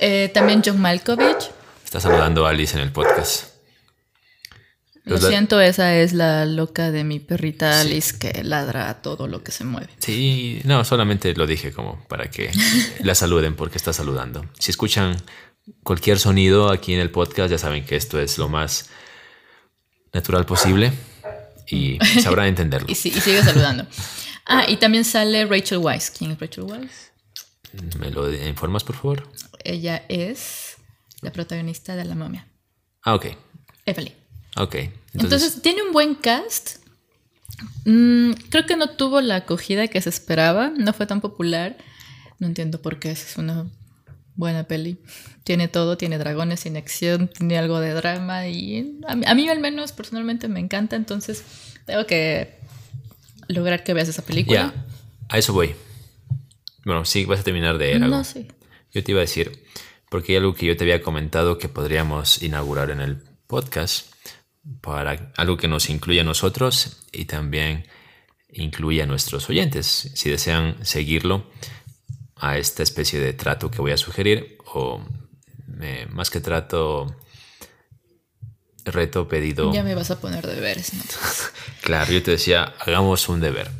[0.00, 1.50] Eh, también John Malkovich.
[1.84, 3.54] Está saludando a Alice en el podcast.
[5.04, 9.28] Lo Los siento, esa es la loca de mi perrita Alice que ladra a todo
[9.28, 9.88] lo que se mueve.
[9.98, 12.50] Sí, no, solamente lo dije como para que
[13.00, 14.46] la saluden porque está saludando.
[14.58, 15.14] Si escuchan
[15.82, 18.90] cualquier sonido aquí en el podcast, ya saben que esto es lo más
[20.12, 20.92] natural posible
[21.68, 22.88] y sabrán entenderlo.
[22.90, 23.86] Y, sigue saludando.
[24.46, 26.10] Ah, y también sale Rachel Weisz.
[26.10, 27.10] ¿Quién es Rachel Weisz?
[27.98, 29.28] ¿Me lo informas, por favor?
[29.64, 30.76] Ella es
[31.22, 32.46] la protagonista de La momia.
[33.02, 33.26] Ah, ok.
[33.86, 34.12] Evelyn.
[34.56, 34.74] Ok.
[34.74, 36.76] Entonces, Entonces, tiene un buen cast.
[37.84, 40.70] Mm, creo que no tuvo la acogida que se esperaba.
[40.76, 41.76] No fue tan popular.
[42.38, 43.10] No entiendo por qué.
[43.10, 43.66] Es una
[44.34, 44.98] buena peli.
[45.44, 45.96] Tiene todo.
[45.96, 48.48] Tiene dragones, tiene acción, tiene algo de drama.
[48.48, 50.96] Y a mí, a mí al menos personalmente me encanta.
[50.96, 51.44] Entonces
[51.86, 52.58] tengo que
[53.48, 54.72] lograr que veas esa película.
[54.74, 54.86] ya,
[55.28, 55.74] a eso voy.
[56.84, 58.10] Bueno, sí, vas a terminar de Eragon.
[58.10, 58.48] No sé.
[58.92, 59.64] Yo te iba a decir,
[60.10, 64.12] porque hay algo que yo te había comentado que podríamos inaugurar en el podcast
[64.80, 67.86] para algo que nos incluya a nosotros y también
[68.52, 69.86] incluye a nuestros oyentes.
[70.14, 71.46] Si desean seguirlo
[72.44, 75.00] a esta especie de trato que voy a sugerir, o
[75.80, 77.14] eh, más que trato,
[78.84, 79.72] reto pedido.
[79.72, 81.02] Ya me vas a poner deberes, ¿no?
[81.82, 83.70] claro, yo te decía, hagamos un deber.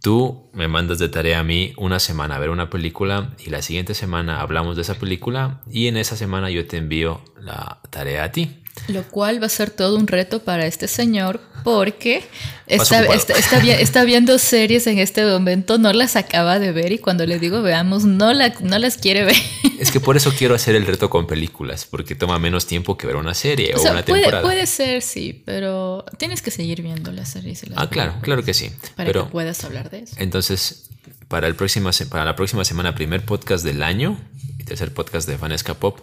[0.00, 3.62] Tú me mandas de tarea a mí una semana a ver una película y la
[3.62, 8.24] siguiente semana hablamos de esa película y en esa semana yo te envío la tarea
[8.24, 8.61] a ti.
[8.88, 12.24] Lo cual va a ser todo un reto para este señor porque
[12.66, 17.38] está, está, viendo series en este momento, no las acaba de ver y cuando le
[17.38, 19.36] digo veamos, no, la, no las quiere ver.
[19.78, 23.06] Es que por eso quiero hacer el reto con películas, porque toma menos tiempo que
[23.06, 24.42] ver una serie o, una temporada.
[24.42, 27.64] Puede, ser, sí, pero tienes que seguir viendo las series.
[27.76, 28.70] ah, claro, claro que sí.
[28.96, 30.14] Para que puedas hablar de eso.
[30.18, 30.90] Entonces,
[31.28, 34.18] para, el próximo, para la próxima semana, primer podcast del año
[34.58, 36.00] y tercer podcast de Vanesca Pop,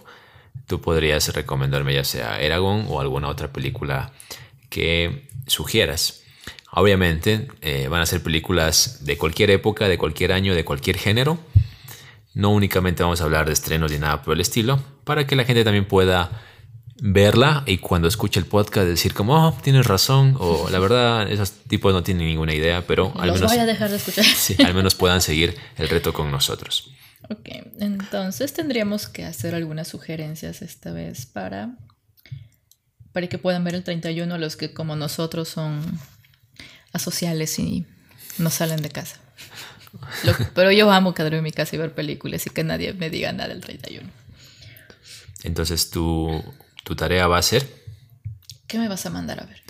[0.70, 4.12] tú podrías recomendarme ya sea Eragon o alguna otra película
[4.68, 6.22] que sugieras.
[6.70, 11.38] Obviamente eh, van a ser películas de cualquier época, de cualquier año, de cualquier género.
[12.34, 15.42] No únicamente vamos a hablar de estrenos ni nada por el estilo, para que la
[15.42, 16.40] gente también pueda
[17.02, 21.50] verla y cuando escuche el podcast decir como, oh, tienes razón, o la verdad, esos
[21.50, 24.24] tipos no tienen ninguna idea, pero al menos, voy a dejar de escuchar.
[24.36, 26.92] Sí, al menos puedan seguir el reto con nosotros.
[27.30, 31.76] Ok, entonces tendríamos que hacer algunas sugerencias esta vez para,
[33.12, 35.80] para que puedan ver el 31 los que como nosotros son
[36.92, 37.86] asociales y
[38.38, 39.20] no salen de casa.
[40.54, 43.32] pero yo amo quedarme en mi casa y ver películas y que nadie me diga
[43.32, 44.10] nada del 31.
[45.44, 46.42] Entonces tu,
[46.82, 47.64] tu tarea va a ser...
[48.66, 49.62] ¿Qué me vas a mandar a ver?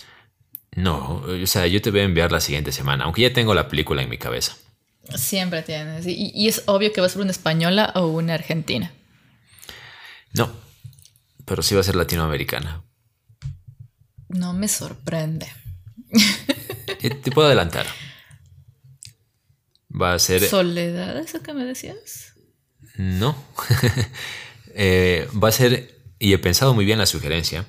[0.77, 3.69] No, o sea, yo te voy a enviar la siguiente semana, aunque ya tengo la
[3.69, 4.57] película en mi cabeza.
[5.15, 6.07] Siempre tienes.
[6.07, 8.93] Y, es obvio que va a ser una española o una argentina.
[10.33, 10.53] No,
[11.45, 12.85] pero sí va a ser latinoamericana.
[14.29, 15.49] No me sorprende.
[17.01, 17.87] Te puedo adelantar.
[19.91, 20.47] Va a ser.
[20.47, 22.35] ¿Soledad, eso que me decías?
[22.97, 23.37] No.
[24.73, 25.99] Eh, va a ser.
[26.21, 27.67] Y he pensado muy bien la sugerencia,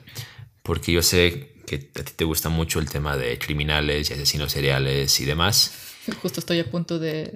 [0.61, 4.51] porque yo sé que a ti te gusta mucho el tema de criminales y asesinos
[4.51, 5.90] seriales y demás.
[6.21, 7.35] Justo estoy a punto de...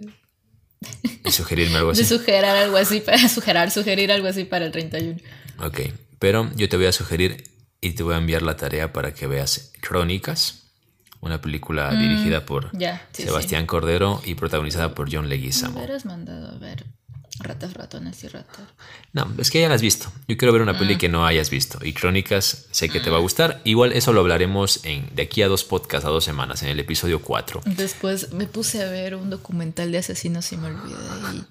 [1.29, 2.01] sugerirme algo así.
[2.01, 5.19] De sugerir algo así para sugerir, sugerir algo así para el 31.
[5.59, 5.81] Ok,
[6.19, 7.43] pero yo te voy a sugerir
[7.81, 10.71] y te voy a enviar la tarea para que veas Crónicas,
[11.21, 12.71] una película mm, dirigida por
[13.11, 15.79] Sebastián Cordero y protagonizada por John Leguizamo.
[15.79, 16.85] Me mandado a ver
[17.39, 18.65] Ratas, ratones y ratas.
[19.11, 20.11] No, es que ya las has visto.
[20.27, 20.97] Yo quiero ver una peli mm.
[20.97, 21.79] que no hayas visto.
[21.83, 23.61] Y Crónicas sé que te va a gustar.
[23.65, 26.79] Igual eso lo hablaremos en, de aquí a dos podcasts, a dos semanas, en el
[26.79, 27.61] episodio 4.
[27.65, 30.95] Después me puse a ver un documental de asesinos y me olvidé.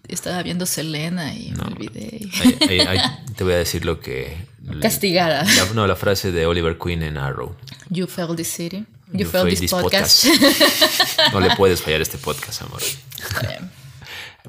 [0.09, 2.29] Y estaba viendo Selena y me olvidé.
[3.37, 4.37] te voy a decir lo que...
[4.81, 5.45] Castigada.
[5.75, 7.55] no, la frase de Oliver Queen en Arrow.
[7.91, 8.87] You felt this city.
[9.13, 10.25] You, felt, this, podcast.
[11.33, 12.81] no le puedes fallar este podcast, amor.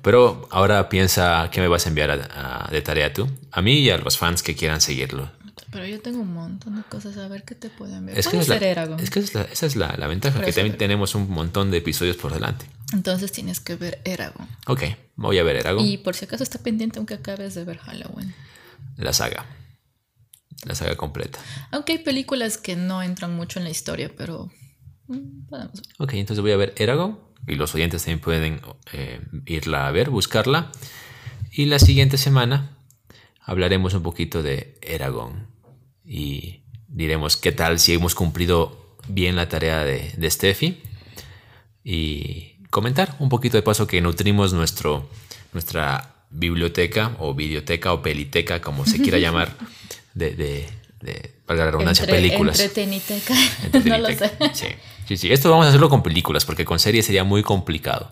[0.01, 3.97] Pero ahora piensa qué me vas a enviar de tarea tú, a mí y a
[3.97, 5.31] los fans que quieran seguirlo.
[5.71, 8.17] Pero yo tengo un montón de cosas a ver qué te pueden enviar.
[8.17, 11.71] Es que, es la, es que esa es la, ventaja, que también tenemos un montón
[11.71, 12.65] de episodios por delante.
[12.93, 14.47] Entonces tienes que ver Eragon.
[14.67, 14.83] Ok,
[15.15, 15.85] voy a ver Eragon.
[15.85, 18.33] Y por si acaso está pendiente aunque acabes de ver Halloween.
[18.95, 19.45] La saga.
[20.63, 21.39] La saga completa.
[21.71, 24.49] Aunque hay películas que no entran mucho en la historia, pero
[25.07, 28.61] mm, podemos Ok, entonces voy a ver Eragon y los oyentes también pueden
[28.93, 30.71] eh, irla a ver, buscarla.
[31.51, 32.77] Y la siguiente semana
[33.41, 35.47] hablaremos un poquito de Eragon
[36.03, 40.81] y diremos qué tal si hemos cumplido bien la tarea de, de Steffi
[41.83, 45.09] y comentar un poquito de paso que nutrimos nuestro,
[45.53, 49.55] nuestra biblioteca o videoteca o peliteca, como se quiera llamar,
[50.13, 50.67] de, de,
[51.01, 52.59] de para la redundancia, películas.
[52.59, 53.35] Entreteniteca.
[53.85, 54.31] no lo sé.
[54.53, 54.67] Sí.
[55.07, 58.11] Sí, sí, esto vamos a hacerlo con películas, porque con series sería muy complicado.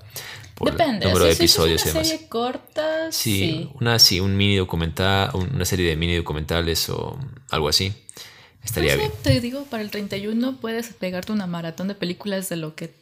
[0.63, 5.31] Depende, número de episodios si es una serie corta, sí, Una, sí, un mini documental,
[5.33, 7.17] una serie de mini documentales o
[7.49, 7.93] algo así.
[8.63, 9.11] Estaría bien.
[9.23, 12.93] Te digo, para el 31 puedes pegarte una maratón de películas de lo que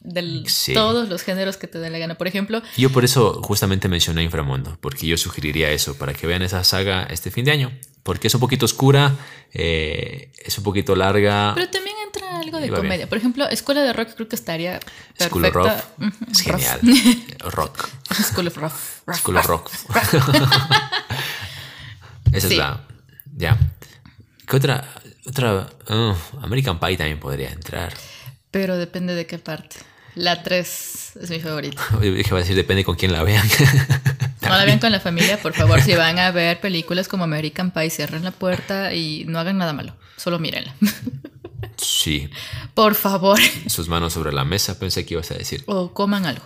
[0.00, 2.16] de todos los géneros que te dé la gana.
[2.16, 6.42] Por ejemplo, yo por eso justamente mencioné Inframundo, porque yo sugeriría eso para que vean
[6.42, 7.72] esa saga este fin de año,
[8.02, 9.12] porque es un poquito oscura,
[9.52, 11.52] eh, es un poquito larga.
[11.54, 13.08] Pero también entra algo de comedia.
[13.08, 15.28] Por ejemplo, Escuela de Rock creo que estaría perfecta.
[15.28, 15.70] School of Rock
[16.30, 16.80] es genial.
[17.50, 17.88] rock.
[18.12, 18.72] School of Rock.
[19.14, 19.70] School of Rock.
[22.32, 22.80] Esa es la.
[23.36, 23.58] Ya.
[24.46, 24.84] ¿Qué otra?
[25.26, 25.68] Otra.
[26.42, 27.92] American Pie también podría entrar.
[28.50, 29.76] Pero depende de qué parte.
[30.14, 31.82] La 3 es mi favorita.
[32.00, 33.48] Dije, a decir, depende con quién la vean.
[34.52, 35.80] No la vean con la familia, por favor.
[35.80, 39.72] Si van a ver películas como American Pie, cierren la puerta y no hagan nada
[39.72, 39.96] malo.
[40.16, 40.74] Solo mírenla.
[41.76, 42.30] Sí.
[42.74, 43.38] Por favor.
[43.66, 45.64] Sus manos sobre la mesa, pensé que ibas a decir.
[45.66, 46.44] O coman algo.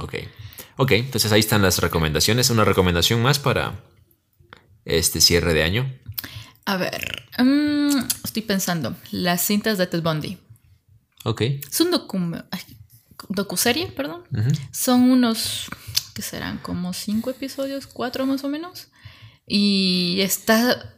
[0.00, 0.14] Ok.
[0.76, 2.50] Ok, entonces ahí están las recomendaciones.
[2.50, 3.80] Una recomendación más para
[4.84, 5.92] este cierre de año.
[6.66, 8.94] A ver, mm, estoy pensando.
[9.10, 10.38] Las cintas de Ted Bundy.
[11.24, 11.42] Ok.
[11.42, 12.18] Es un docu
[13.28, 14.22] docuserie, perdón.
[14.70, 15.66] Son unos,
[16.14, 16.58] ¿qué serán?
[16.58, 18.88] Como cinco episodios, cuatro más o menos.
[19.46, 20.94] Y está,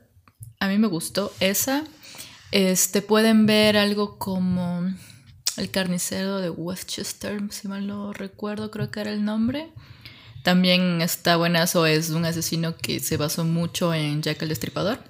[0.61, 1.85] a mí me gustó esa.
[2.53, 4.89] Este, pueden ver algo como
[5.57, 9.73] El carnicero de Westchester, si mal no recuerdo, creo que era el nombre.
[10.45, 15.03] También está buenazo, es un asesino que se basó mucho en Jack el Destripador.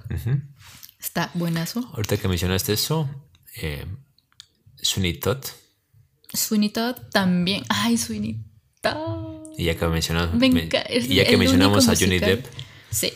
[0.98, 1.80] Está buenazo.
[1.92, 3.10] Ahorita que mencionaste eso,
[3.60, 3.84] eh,
[4.80, 5.44] Sweeney Todd.
[6.32, 7.64] Sweeney Todd también.
[7.68, 8.44] Ay, Sweeney
[8.80, 9.25] Todd.
[9.56, 12.36] Y ya que mencionamos, y ya que mencionamos a Johnny musical.
[12.36, 12.46] Depp,
[12.90, 13.12] Sí.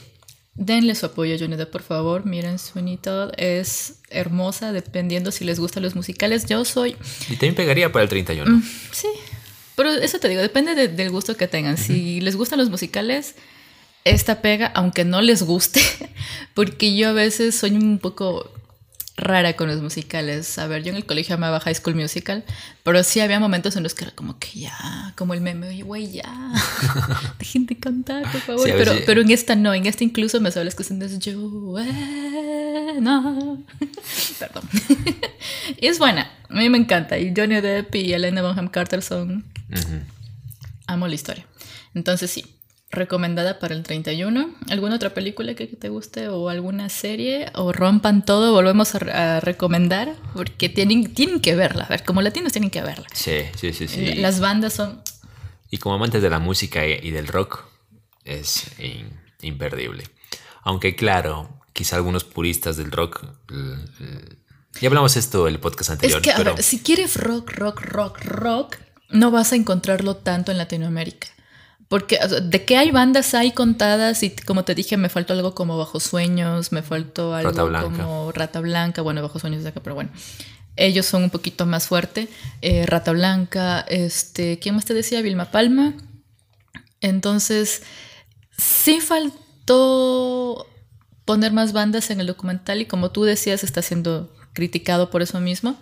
[0.54, 2.26] Denle su apoyo a Johnny Depp, por favor.
[2.26, 6.46] Miren, Sweeney Todd es hermosa, dependiendo si les gustan los musicales.
[6.46, 6.96] Yo soy.
[7.28, 8.62] y también pegaría para el 31.
[8.92, 9.06] Sí.
[9.76, 11.78] Pero eso te digo, depende de- del gusto que tengan.
[11.78, 13.36] Si les gustan los musicales,
[14.04, 15.80] esta pega, aunque no les guste,
[16.54, 18.50] porque yo a veces soy un poco
[19.20, 20.58] rara con los musicales.
[20.58, 22.44] A ver, yo en el colegio amaba High School Musical,
[22.82, 25.82] pero sí había momentos en los que era como que ya, como el meme, oye,
[25.82, 26.52] güey, ya,
[27.38, 28.66] dejen de cantar, por favor.
[28.66, 30.84] Sí, pero, veces- pero en esta no, en esta incluso me sabes que
[31.20, 31.76] yo,
[33.00, 33.62] no.
[34.38, 34.62] Perdón.
[35.78, 37.18] y es buena, a mí me encanta.
[37.18, 40.00] Y Johnny Depp y Elena Bonham Carter son Ujú.
[40.86, 41.46] Amo la historia.
[41.94, 42.44] Entonces sí,
[42.90, 44.54] recomendada para el 31.
[44.70, 47.50] ¿Alguna otra película que te guste o alguna serie?
[47.54, 51.84] O rompan todo, volvemos a, a recomendar porque tienen, tienen que verla.
[51.84, 53.06] A ver, como latinos tienen que verla.
[53.12, 54.14] Sí, sí, sí, sí.
[54.14, 55.02] Las bandas son...
[55.70, 57.64] Y como amantes de la música y y del rock,
[58.24, 60.02] es in- imperdible.
[60.62, 63.24] Aunque claro, quizá algunos puristas del rock...
[64.80, 67.80] Ya hablamos esto el podcast Es anterior, que, a pero ver, si quieres rock, rock,
[67.82, 68.76] rock, rock,
[69.10, 71.26] no vas a encontrarlo tanto en Latinoamérica.
[71.90, 75.32] Porque o sea, de que hay bandas hay contadas y como te dije, me faltó
[75.32, 79.64] algo como Bajo Sueños, me faltó algo Rata como Rata Blanca, bueno, Bajo Sueños es
[79.64, 80.10] de acá, pero bueno.
[80.76, 82.28] Ellos son un poquito más fuerte.
[82.62, 85.20] Eh, Rata Blanca, este, ¿quién más te decía?
[85.20, 85.94] Vilma Palma.
[87.00, 87.82] Entonces,
[88.56, 90.68] sí faltó
[91.24, 95.40] poner más bandas en el documental y como tú decías, está siendo criticado por eso
[95.40, 95.76] mismo.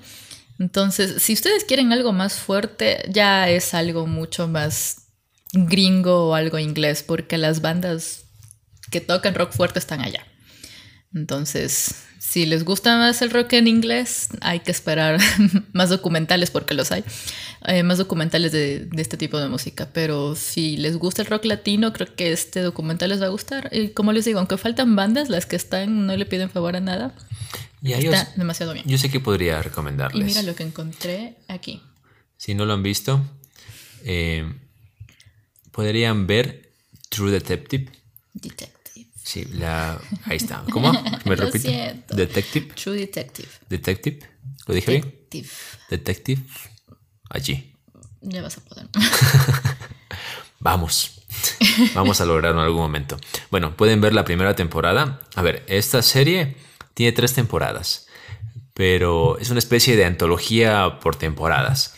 [0.59, 5.08] Entonces, si ustedes quieren algo más fuerte, ya es algo mucho más
[5.53, 8.25] gringo o algo inglés, porque las bandas
[8.91, 10.27] que tocan rock fuerte están allá.
[11.15, 15.19] Entonces, si les gusta más el rock en inglés, hay que esperar
[15.73, 17.03] más documentales, porque los hay,
[17.67, 19.89] eh, más documentales de, de este tipo de música.
[19.93, 23.71] Pero si les gusta el rock latino, creo que este documental les va a gustar.
[23.73, 26.81] Y como les digo, aunque faltan bandas, las que están no le piden favor a
[26.81, 27.15] nada,
[27.81, 28.85] yo, está demasiado bien.
[28.87, 30.27] yo sé que podría Y recomendarles.
[30.27, 31.83] mira lo que encontré aquí.
[32.37, 33.23] Si no lo han visto,
[34.05, 34.53] eh,
[35.79, 36.73] podrían ver
[37.09, 37.88] True Detective.
[38.33, 39.07] Detective.
[39.14, 40.64] Sí, la, ahí está.
[40.73, 40.91] ¿Cómo?
[41.25, 41.69] ¿Me Lo repito?
[41.69, 42.17] siento.
[42.17, 42.75] Detective.
[42.75, 43.49] True Detective.
[43.69, 44.19] Detective.
[44.67, 45.03] ¿Lo dije bien?
[45.05, 45.49] Detective.
[45.88, 46.43] Detective.
[47.31, 47.77] Allí.
[48.23, 48.88] Ya vas a poder.
[50.59, 51.23] Vamos.
[51.95, 53.17] Vamos a lograrlo en algún momento.
[53.53, 55.21] Bueno, pueden ver la primera temporada.
[55.37, 56.57] A ver, esta serie
[56.95, 58.09] tiene tres temporadas,
[58.75, 61.95] pero es una especie de antología por temporadas.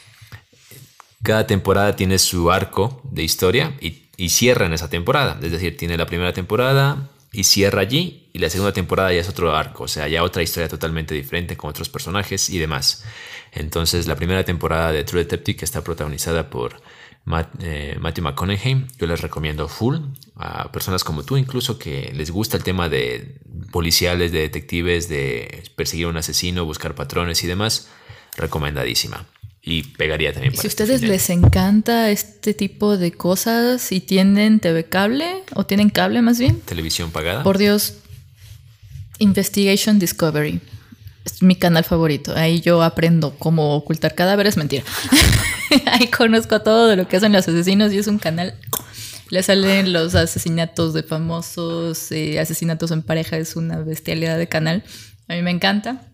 [1.22, 5.38] Cada temporada tiene su arco de historia y, cierra en esa temporada.
[5.42, 9.28] Es decir, tiene la primera temporada y cierra allí y la segunda temporada ya es
[9.28, 13.04] otro arco, o sea, ya otra historia totalmente diferente con otros personajes y demás.
[13.52, 16.82] Entonces, la primera temporada de True Detective que está protagonizada por
[17.24, 19.96] Matt- eh, Matthew McConaughey, yo les recomiendo full
[20.36, 23.36] a personas como tú, incluso que les gusta el tema de
[23.72, 27.88] policiales, de detectives, de perseguir a un asesino, buscar patrones y demás,
[28.36, 29.26] recomendadísima.
[29.62, 34.58] Y pegaría también para si a ustedes les encanta este tipo de cosas y tienen
[34.58, 37.42] TV cable o tienen cable más bien, televisión pagada.
[37.42, 37.96] por Dios,
[39.20, 40.60] Investigation Discovery.
[41.24, 42.34] Es mi canal favorito.
[42.34, 44.56] Ahí yo aprendo cómo ocultar cadáveres.
[44.56, 44.82] Mentira.
[45.86, 48.54] Ahí conozco todo de lo que hacen los asesinos y es un canal.
[49.28, 53.36] Le salen los asesinatos de famosos, eh, asesinatos en pareja.
[53.36, 54.82] Es una bestialidad de canal.
[55.28, 56.09] A mí me encanta.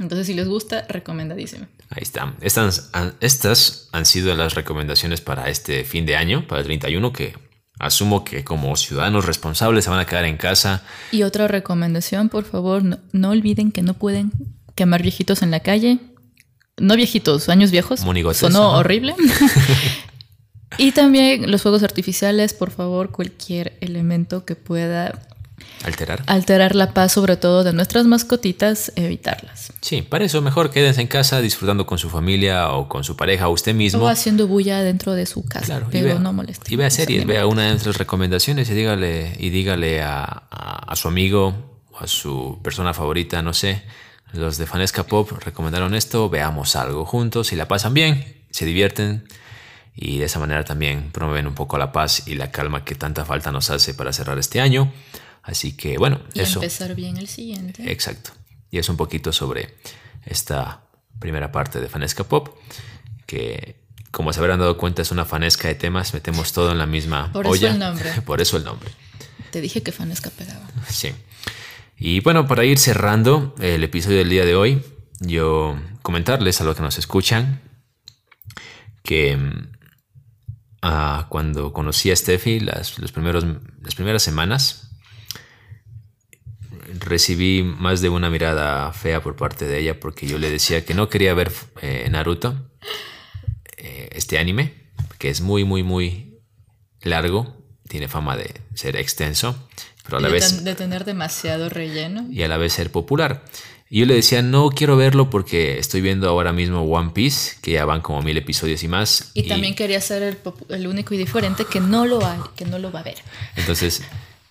[0.00, 1.66] Entonces, si les gusta, recomendadísimo.
[1.90, 2.34] Ahí está.
[2.40, 7.12] Estas, han- estas han sido las recomendaciones para este fin de año, para el 31,
[7.12, 7.34] que
[7.78, 10.82] asumo que como ciudadanos responsables se van a quedar en casa.
[11.12, 14.32] Y otra recomendación, por favor, no, no olviden que no pueden
[14.74, 15.98] quemar viejitos en la calle.
[16.78, 18.04] No viejitos, años viejos.
[18.04, 18.78] Monigotes, Sonó ajá.
[18.78, 19.14] horrible.
[20.78, 25.26] y también los fuegos artificiales, por favor, cualquier elemento que pueda
[25.84, 26.22] Alterar.
[26.26, 29.72] alterar la paz, sobre todo de nuestras mascotitas, evitarlas.
[29.80, 33.48] Sí, para eso mejor quédense en casa disfrutando con su familia o con su pareja
[33.48, 34.04] o usted mismo.
[34.04, 36.72] O haciendo bulla dentro de su casa, Claro, pero vea- no moleste.
[36.72, 40.96] Y vea series, vea una de nuestras recomendaciones y dígale, y dígale a, a- a
[40.96, 43.82] su amigo o a su persona favorita, no sé.
[44.32, 49.26] Los de Fanesca Pop recomendaron esto, veamos algo juntos y la pasan bien, se divierten
[49.96, 53.24] y de esa manera también promueven un poco la paz y la calma que tanta
[53.24, 54.92] falta nos hace para cerrar este año.
[55.42, 56.58] Así que bueno, Y eso.
[56.60, 57.90] empezar bien el siguiente.
[57.90, 58.30] Exacto.
[58.70, 59.74] Y es un poquito sobre
[60.24, 60.82] esta
[61.18, 62.56] primera parte de Fanesca Pop,
[63.26, 63.80] que
[64.10, 67.32] como se habrán dado cuenta es una fanesca de temas, metemos todo en la misma
[67.32, 68.10] Por eso el nombre.
[68.24, 68.90] Por eso el nombre.
[69.50, 70.68] Te dije que Fanesca pegaba.
[70.88, 71.12] Sí.
[71.98, 74.82] Y bueno, para ir cerrando el episodio del día de hoy,
[75.20, 77.60] yo comentarles a los que nos escuchan
[79.02, 79.72] que mm,
[80.82, 83.44] ah, cuando conocí a Steffi las, los primeros,
[83.82, 84.89] las primeras semanas,
[87.00, 90.94] recibí más de una mirada fea por parte de ella porque yo le decía que
[90.94, 91.50] no quería ver
[91.82, 92.70] eh, Naruto,
[93.76, 94.74] eh, este anime,
[95.18, 96.38] que es muy, muy, muy
[97.02, 97.56] largo,
[97.88, 99.68] tiene fama de ser extenso,
[100.04, 102.26] pero a la de, vez ten- de tener demasiado relleno.
[102.30, 103.44] y a la vez ser popular.
[103.92, 107.72] Y yo le decía, no quiero verlo porque estoy viendo ahora mismo One Piece, que
[107.72, 109.32] ya van como mil episodios y más.
[109.34, 110.38] Y, también quería ser
[110.68, 113.16] el, único y diferente que no lo hay, que no lo va a ver.
[113.56, 114.02] Entonces,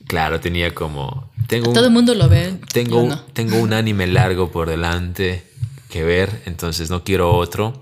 [0.10, 1.32] claro, tenía como...
[1.48, 2.60] Tengo Todo el un, mundo lo ve.
[3.08, 3.22] no.
[3.34, 5.44] tengo un anime largo por delante
[5.90, 7.82] que ver, entonces no quiero otro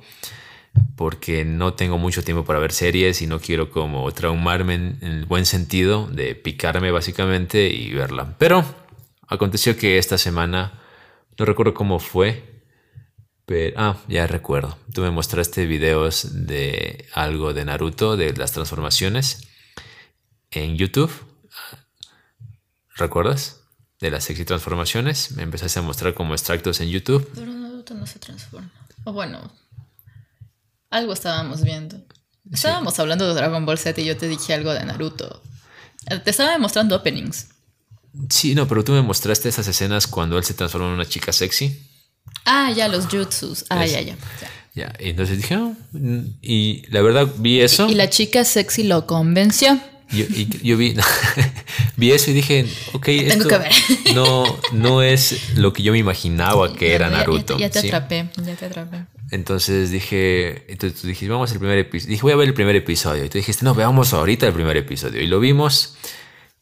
[0.95, 5.11] porque no tengo mucho tiempo para ver series y no quiero como traumarme en, en
[5.13, 8.35] el buen sentido de picarme básicamente y verla.
[8.37, 8.63] Pero
[9.27, 10.79] aconteció que esta semana,
[11.39, 12.43] no recuerdo cómo fue,
[13.47, 14.77] pero, ah, ya recuerdo.
[14.93, 19.47] Tú me mostraste videos de algo de Naruto, de las transformaciones,
[20.51, 21.11] en YouTube.
[22.97, 23.57] ¿Recuerdas?
[23.99, 25.31] De las sexy transformaciones.
[25.31, 27.29] Me empezaste a mostrar como extractos en YouTube.
[27.33, 28.71] Pero Naruto no se transforma.
[29.05, 29.51] O bueno,
[30.89, 31.97] algo estábamos viendo.
[32.51, 35.41] Estábamos hablando de Dragon Ball Z y yo te dije algo de Naruto.
[36.09, 37.49] Eh, Te estaba demostrando openings.
[38.29, 41.31] Sí, no, pero tú me mostraste esas escenas cuando él se transforma en una chica
[41.33, 41.83] sexy.
[42.45, 43.65] Ah, ya, los jutsus.
[43.69, 44.15] Ah, Es- ya, ya.
[44.15, 44.51] ya.
[44.73, 47.89] Ya, y entonces dije, ah, mm, y la verdad vi eso.
[47.89, 49.79] Y la chica sexy lo convenció.
[50.11, 50.95] Yo, y yo vi,
[51.97, 53.71] vi eso y dije, ok, Tengo esto que ver.
[54.15, 57.57] no, no es lo que yo me imaginaba que era Ya- ya- Naruto.
[57.57, 57.87] Ya, te ¿sí?
[57.87, 59.03] atrapé, ya te atrapé.
[59.31, 62.11] Entonces dije, entonces tú dijiste, vamos al primer episodio.
[62.11, 63.25] Dije, voy a ver el primer episodio.
[63.25, 65.21] Y tú dijiste, no, veamos ahorita el primer episodio.
[65.21, 65.95] Y lo vimos.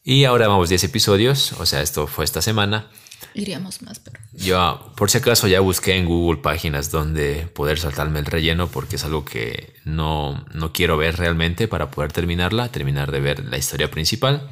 [0.02, 1.52] Y ahora vamos 10 episodios.
[1.58, 2.90] O sea, esto fue esta semana.
[3.34, 4.18] Iríamos más, pero.
[4.32, 8.96] Yo, por si acaso, ya busqué en Google páginas donde poder saltarme el relleno porque
[8.96, 13.58] es algo que no, no quiero ver realmente para poder terminarla, terminar de ver la
[13.58, 14.48] historia principal.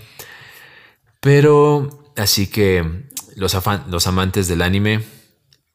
[1.20, 5.02] Pero, así que los, afan- los amantes del anime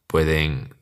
[0.06, 0.74] pueden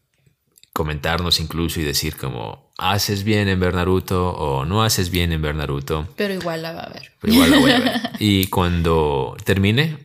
[0.72, 5.42] comentarnos incluso y decir como, haces bien en ver Naruto o no haces bien en
[5.42, 6.06] ver Naruto.
[6.16, 7.12] Pero igual la va a ver.
[7.20, 8.00] Pero igual la voy a ver.
[8.20, 9.98] Y cuando termine,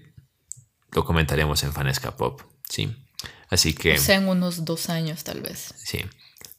[0.94, 2.42] lo comentaremos en Fanesca Pop.
[2.70, 2.96] Sí.
[3.50, 5.74] Así que, O sea, en unos dos años, tal vez.
[5.84, 6.00] sí.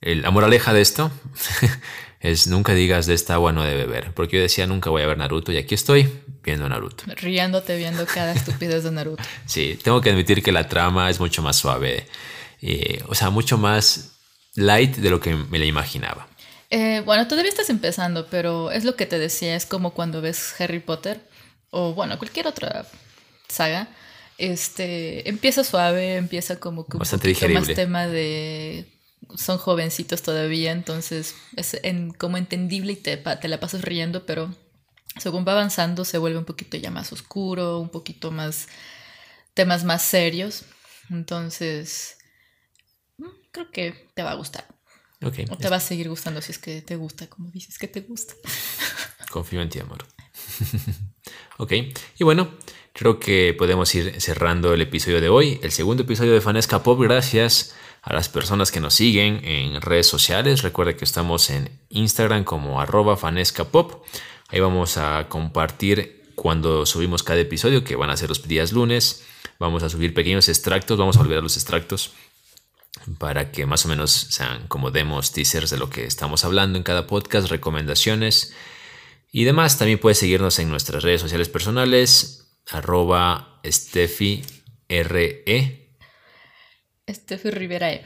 [0.01, 1.11] El- La moraleja de esto
[2.21, 4.13] es nunca digas de esta agua no de beber.
[4.15, 6.11] Porque yo decía nunca voy a ver Naruto y aquí estoy
[6.43, 7.05] viendo Naruto.
[7.17, 9.23] Riéndote viendo cada estupidez de Naruto.
[9.47, 12.07] Sí, tengo que admitir que la trama es mucho más suave.
[12.61, 14.13] eh, o sea, mucho más
[14.55, 16.29] light de lo que me la imaginaba.
[16.71, 20.55] Eh, bueno, todavía estás empezando, pero es lo que te decía, es como cuando ves
[20.61, 21.21] Harry Potter
[21.71, 22.87] o bueno, cualquier otra
[23.49, 23.89] saga.
[24.39, 27.75] Este empieza suave, empieza como que un Bastante más digerible.
[27.75, 28.91] tema de
[29.37, 34.55] son jovencitos todavía, entonces es en- como entendible y te, la pasas riendo, pero
[35.19, 38.69] según va avanzando se vuelve un poquito ya más oscuro, un poquito más
[39.55, 40.65] temas más serios.
[41.11, 42.17] Entonces,
[43.19, 44.67] mm, creo que te va a gustar.
[45.23, 47.89] Ok, O te va a seguir gustando si es que te gusta, como dices que
[47.89, 48.35] te gusta.
[49.31, 50.05] Confío en ti, amor.
[51.59, 51.73] ok,
[52.19, 52.53] y bueno,
[52.95, 57.01] creo que podemos ir cerrando el episodio de hoy, el segundo episodio de Fanesca Pop.
[57.03, 60.63] Gracias a las personas que nos siguen en redes sociales.
[60.63, 64.05] Recuerda que estamos en Instagram como arroba Fanesca Pop.
[64.49, 69.25] Ahí vamos a compartir cuando subimos cada episodio, que van a ser los días lunes.
[69.59, 72.13] Vamos a subir pequeños extractos, vamos a volver a los extractos
[73.19, 76.85] para que más o menos sean como demos, teasers de lo que estamos hablando en
[76.85, 78.55] cada podcast, recomendaciones
[79.33, 79.79] y demás.
[79.79, 84.45] También puedes seguirnos en nuestras redes sociales personales, arroba Steffi
[84.89, 85.85] RE.
[87.09, 87.93] Steffi Rivera.
[87.93, 88.03] E.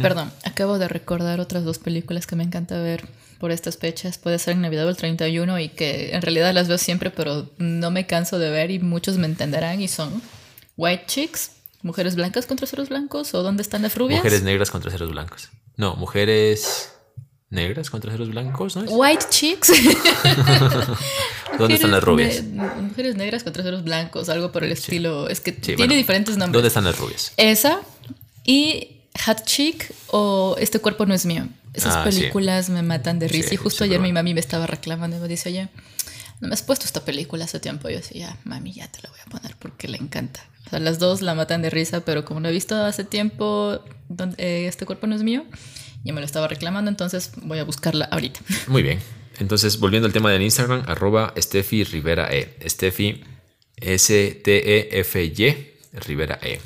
[0.00, 3.08] Perdón, acabo de recordar otras dos películas que me encanta ver
[3.38, 4.18] por estas fechas.
[4.18, 7.50] Puede ser en Navidad o el 31 y que en realidad las veo siempre, pero
[7.58, 10.22] no me canso de ver y muchos me entenderán y son
[10.76, 11.52] White Chicks,
[11.82, 14.18] Mujeres Blancas contra Ceros Blancos o ¿Dónde están las rubias?
[14.18, 15.50] Mujeres negras contra ceros blancos.
[15.76, 16.91] No, mujeres
[17.52, 18.90] negras contra ceros blancos, ¿no es?
[18.90, 19.70] White Chicks.
[21.52, 22.42] No ¿Dónde están las rubias?
[22.42, 25.28] mujeres negras con traseros blancos, algo por el estilo.
[25.28, 26.54] Es que tiene diferentes nombres.
[26.54, 27.32] ¿Dónde están las rubias?
[27.36, 27.80] Esa
[28.44, 31.46] y Hat Chick o Este cuerpo no es mío.
[31.74, 33.54] Esas ah, películas me matan de risa.
[33.54, 35.68] y justo ayer mi mami me estaba reclamando y me dice, oye,
[36.40, 37.88] no me has puesto esta película hace tiempo.
[37.88, 40.40] Y yo decía, mami, ya te la voy a poner porque le encanta.
[40.66, 43.80] O sea, las dos la matan de risa, pero como no he visto hace tiempo,
[44.38, 45.44] eh, este cuerpo no es mío,
[46.04, 48.40] ya me lo estaba reclamando, entonces voy a buscarla ahorita.
[48.66, 49.00] Muy bien.
[49.38, 52.56] Entonces, volviendo al tema del Instagram, arroba Steffi Rivera E.
[52.68, 53.24] Steffi
[53.76, 55.56] S-T-E-F-Y
[56.06, 56.60] Rivera E.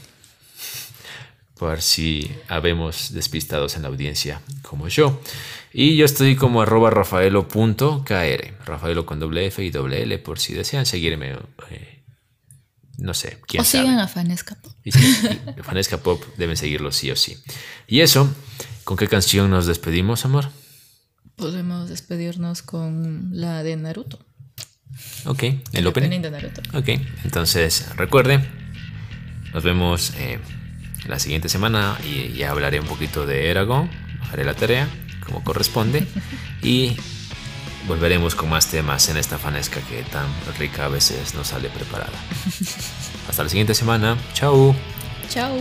[1.59, 5.20] Por si habemos despistados en la audiencia como yo.
[5.72, 8.64] Y yo estoy como arroba rafaelo.kr.
[8.66, 11.37] Rafaelo con doble F y doble L por si desean seguirme.
[11.70, 12.03] Eh,
[12.99, 13.39] no sé.
[13.47, 14.72] ¿quién o sigan a Fanesca Pop.
[15.62, 17.39] Fanesca Pop deben seguirlo sí o sí.
[17.87, 18.28] Y eso,
[18.87, 20.49] ¿con qué canción nos despedimos, amor?
[21.34, 24.18] Podemos despedirnos con la de Naruto.
[25.26, 26.22] Ok, el, opening.
[26.22, 26.62] de Naruto.
[26.72, 26.89] Ok,
[27.24, 28.41] entonces recuerde,
[29.53, 30.39] nos vemos eh,
[31.07, 33.91] la siguiente semana y ya hablaré un poquito de Eragon,
[34.32, 34.89] haré la tarea
[35.26, 36.07] como corresponde
[36.62, 36.97] y
[37.89, 40.26] volveremos con más temas en esta fanesca que tan
[40.59, 42.18] rica a veces nos sale preparada.
[43.28, 44.76] Hasta la siguiente semana, chao.
[45.28, 45.59] Chao.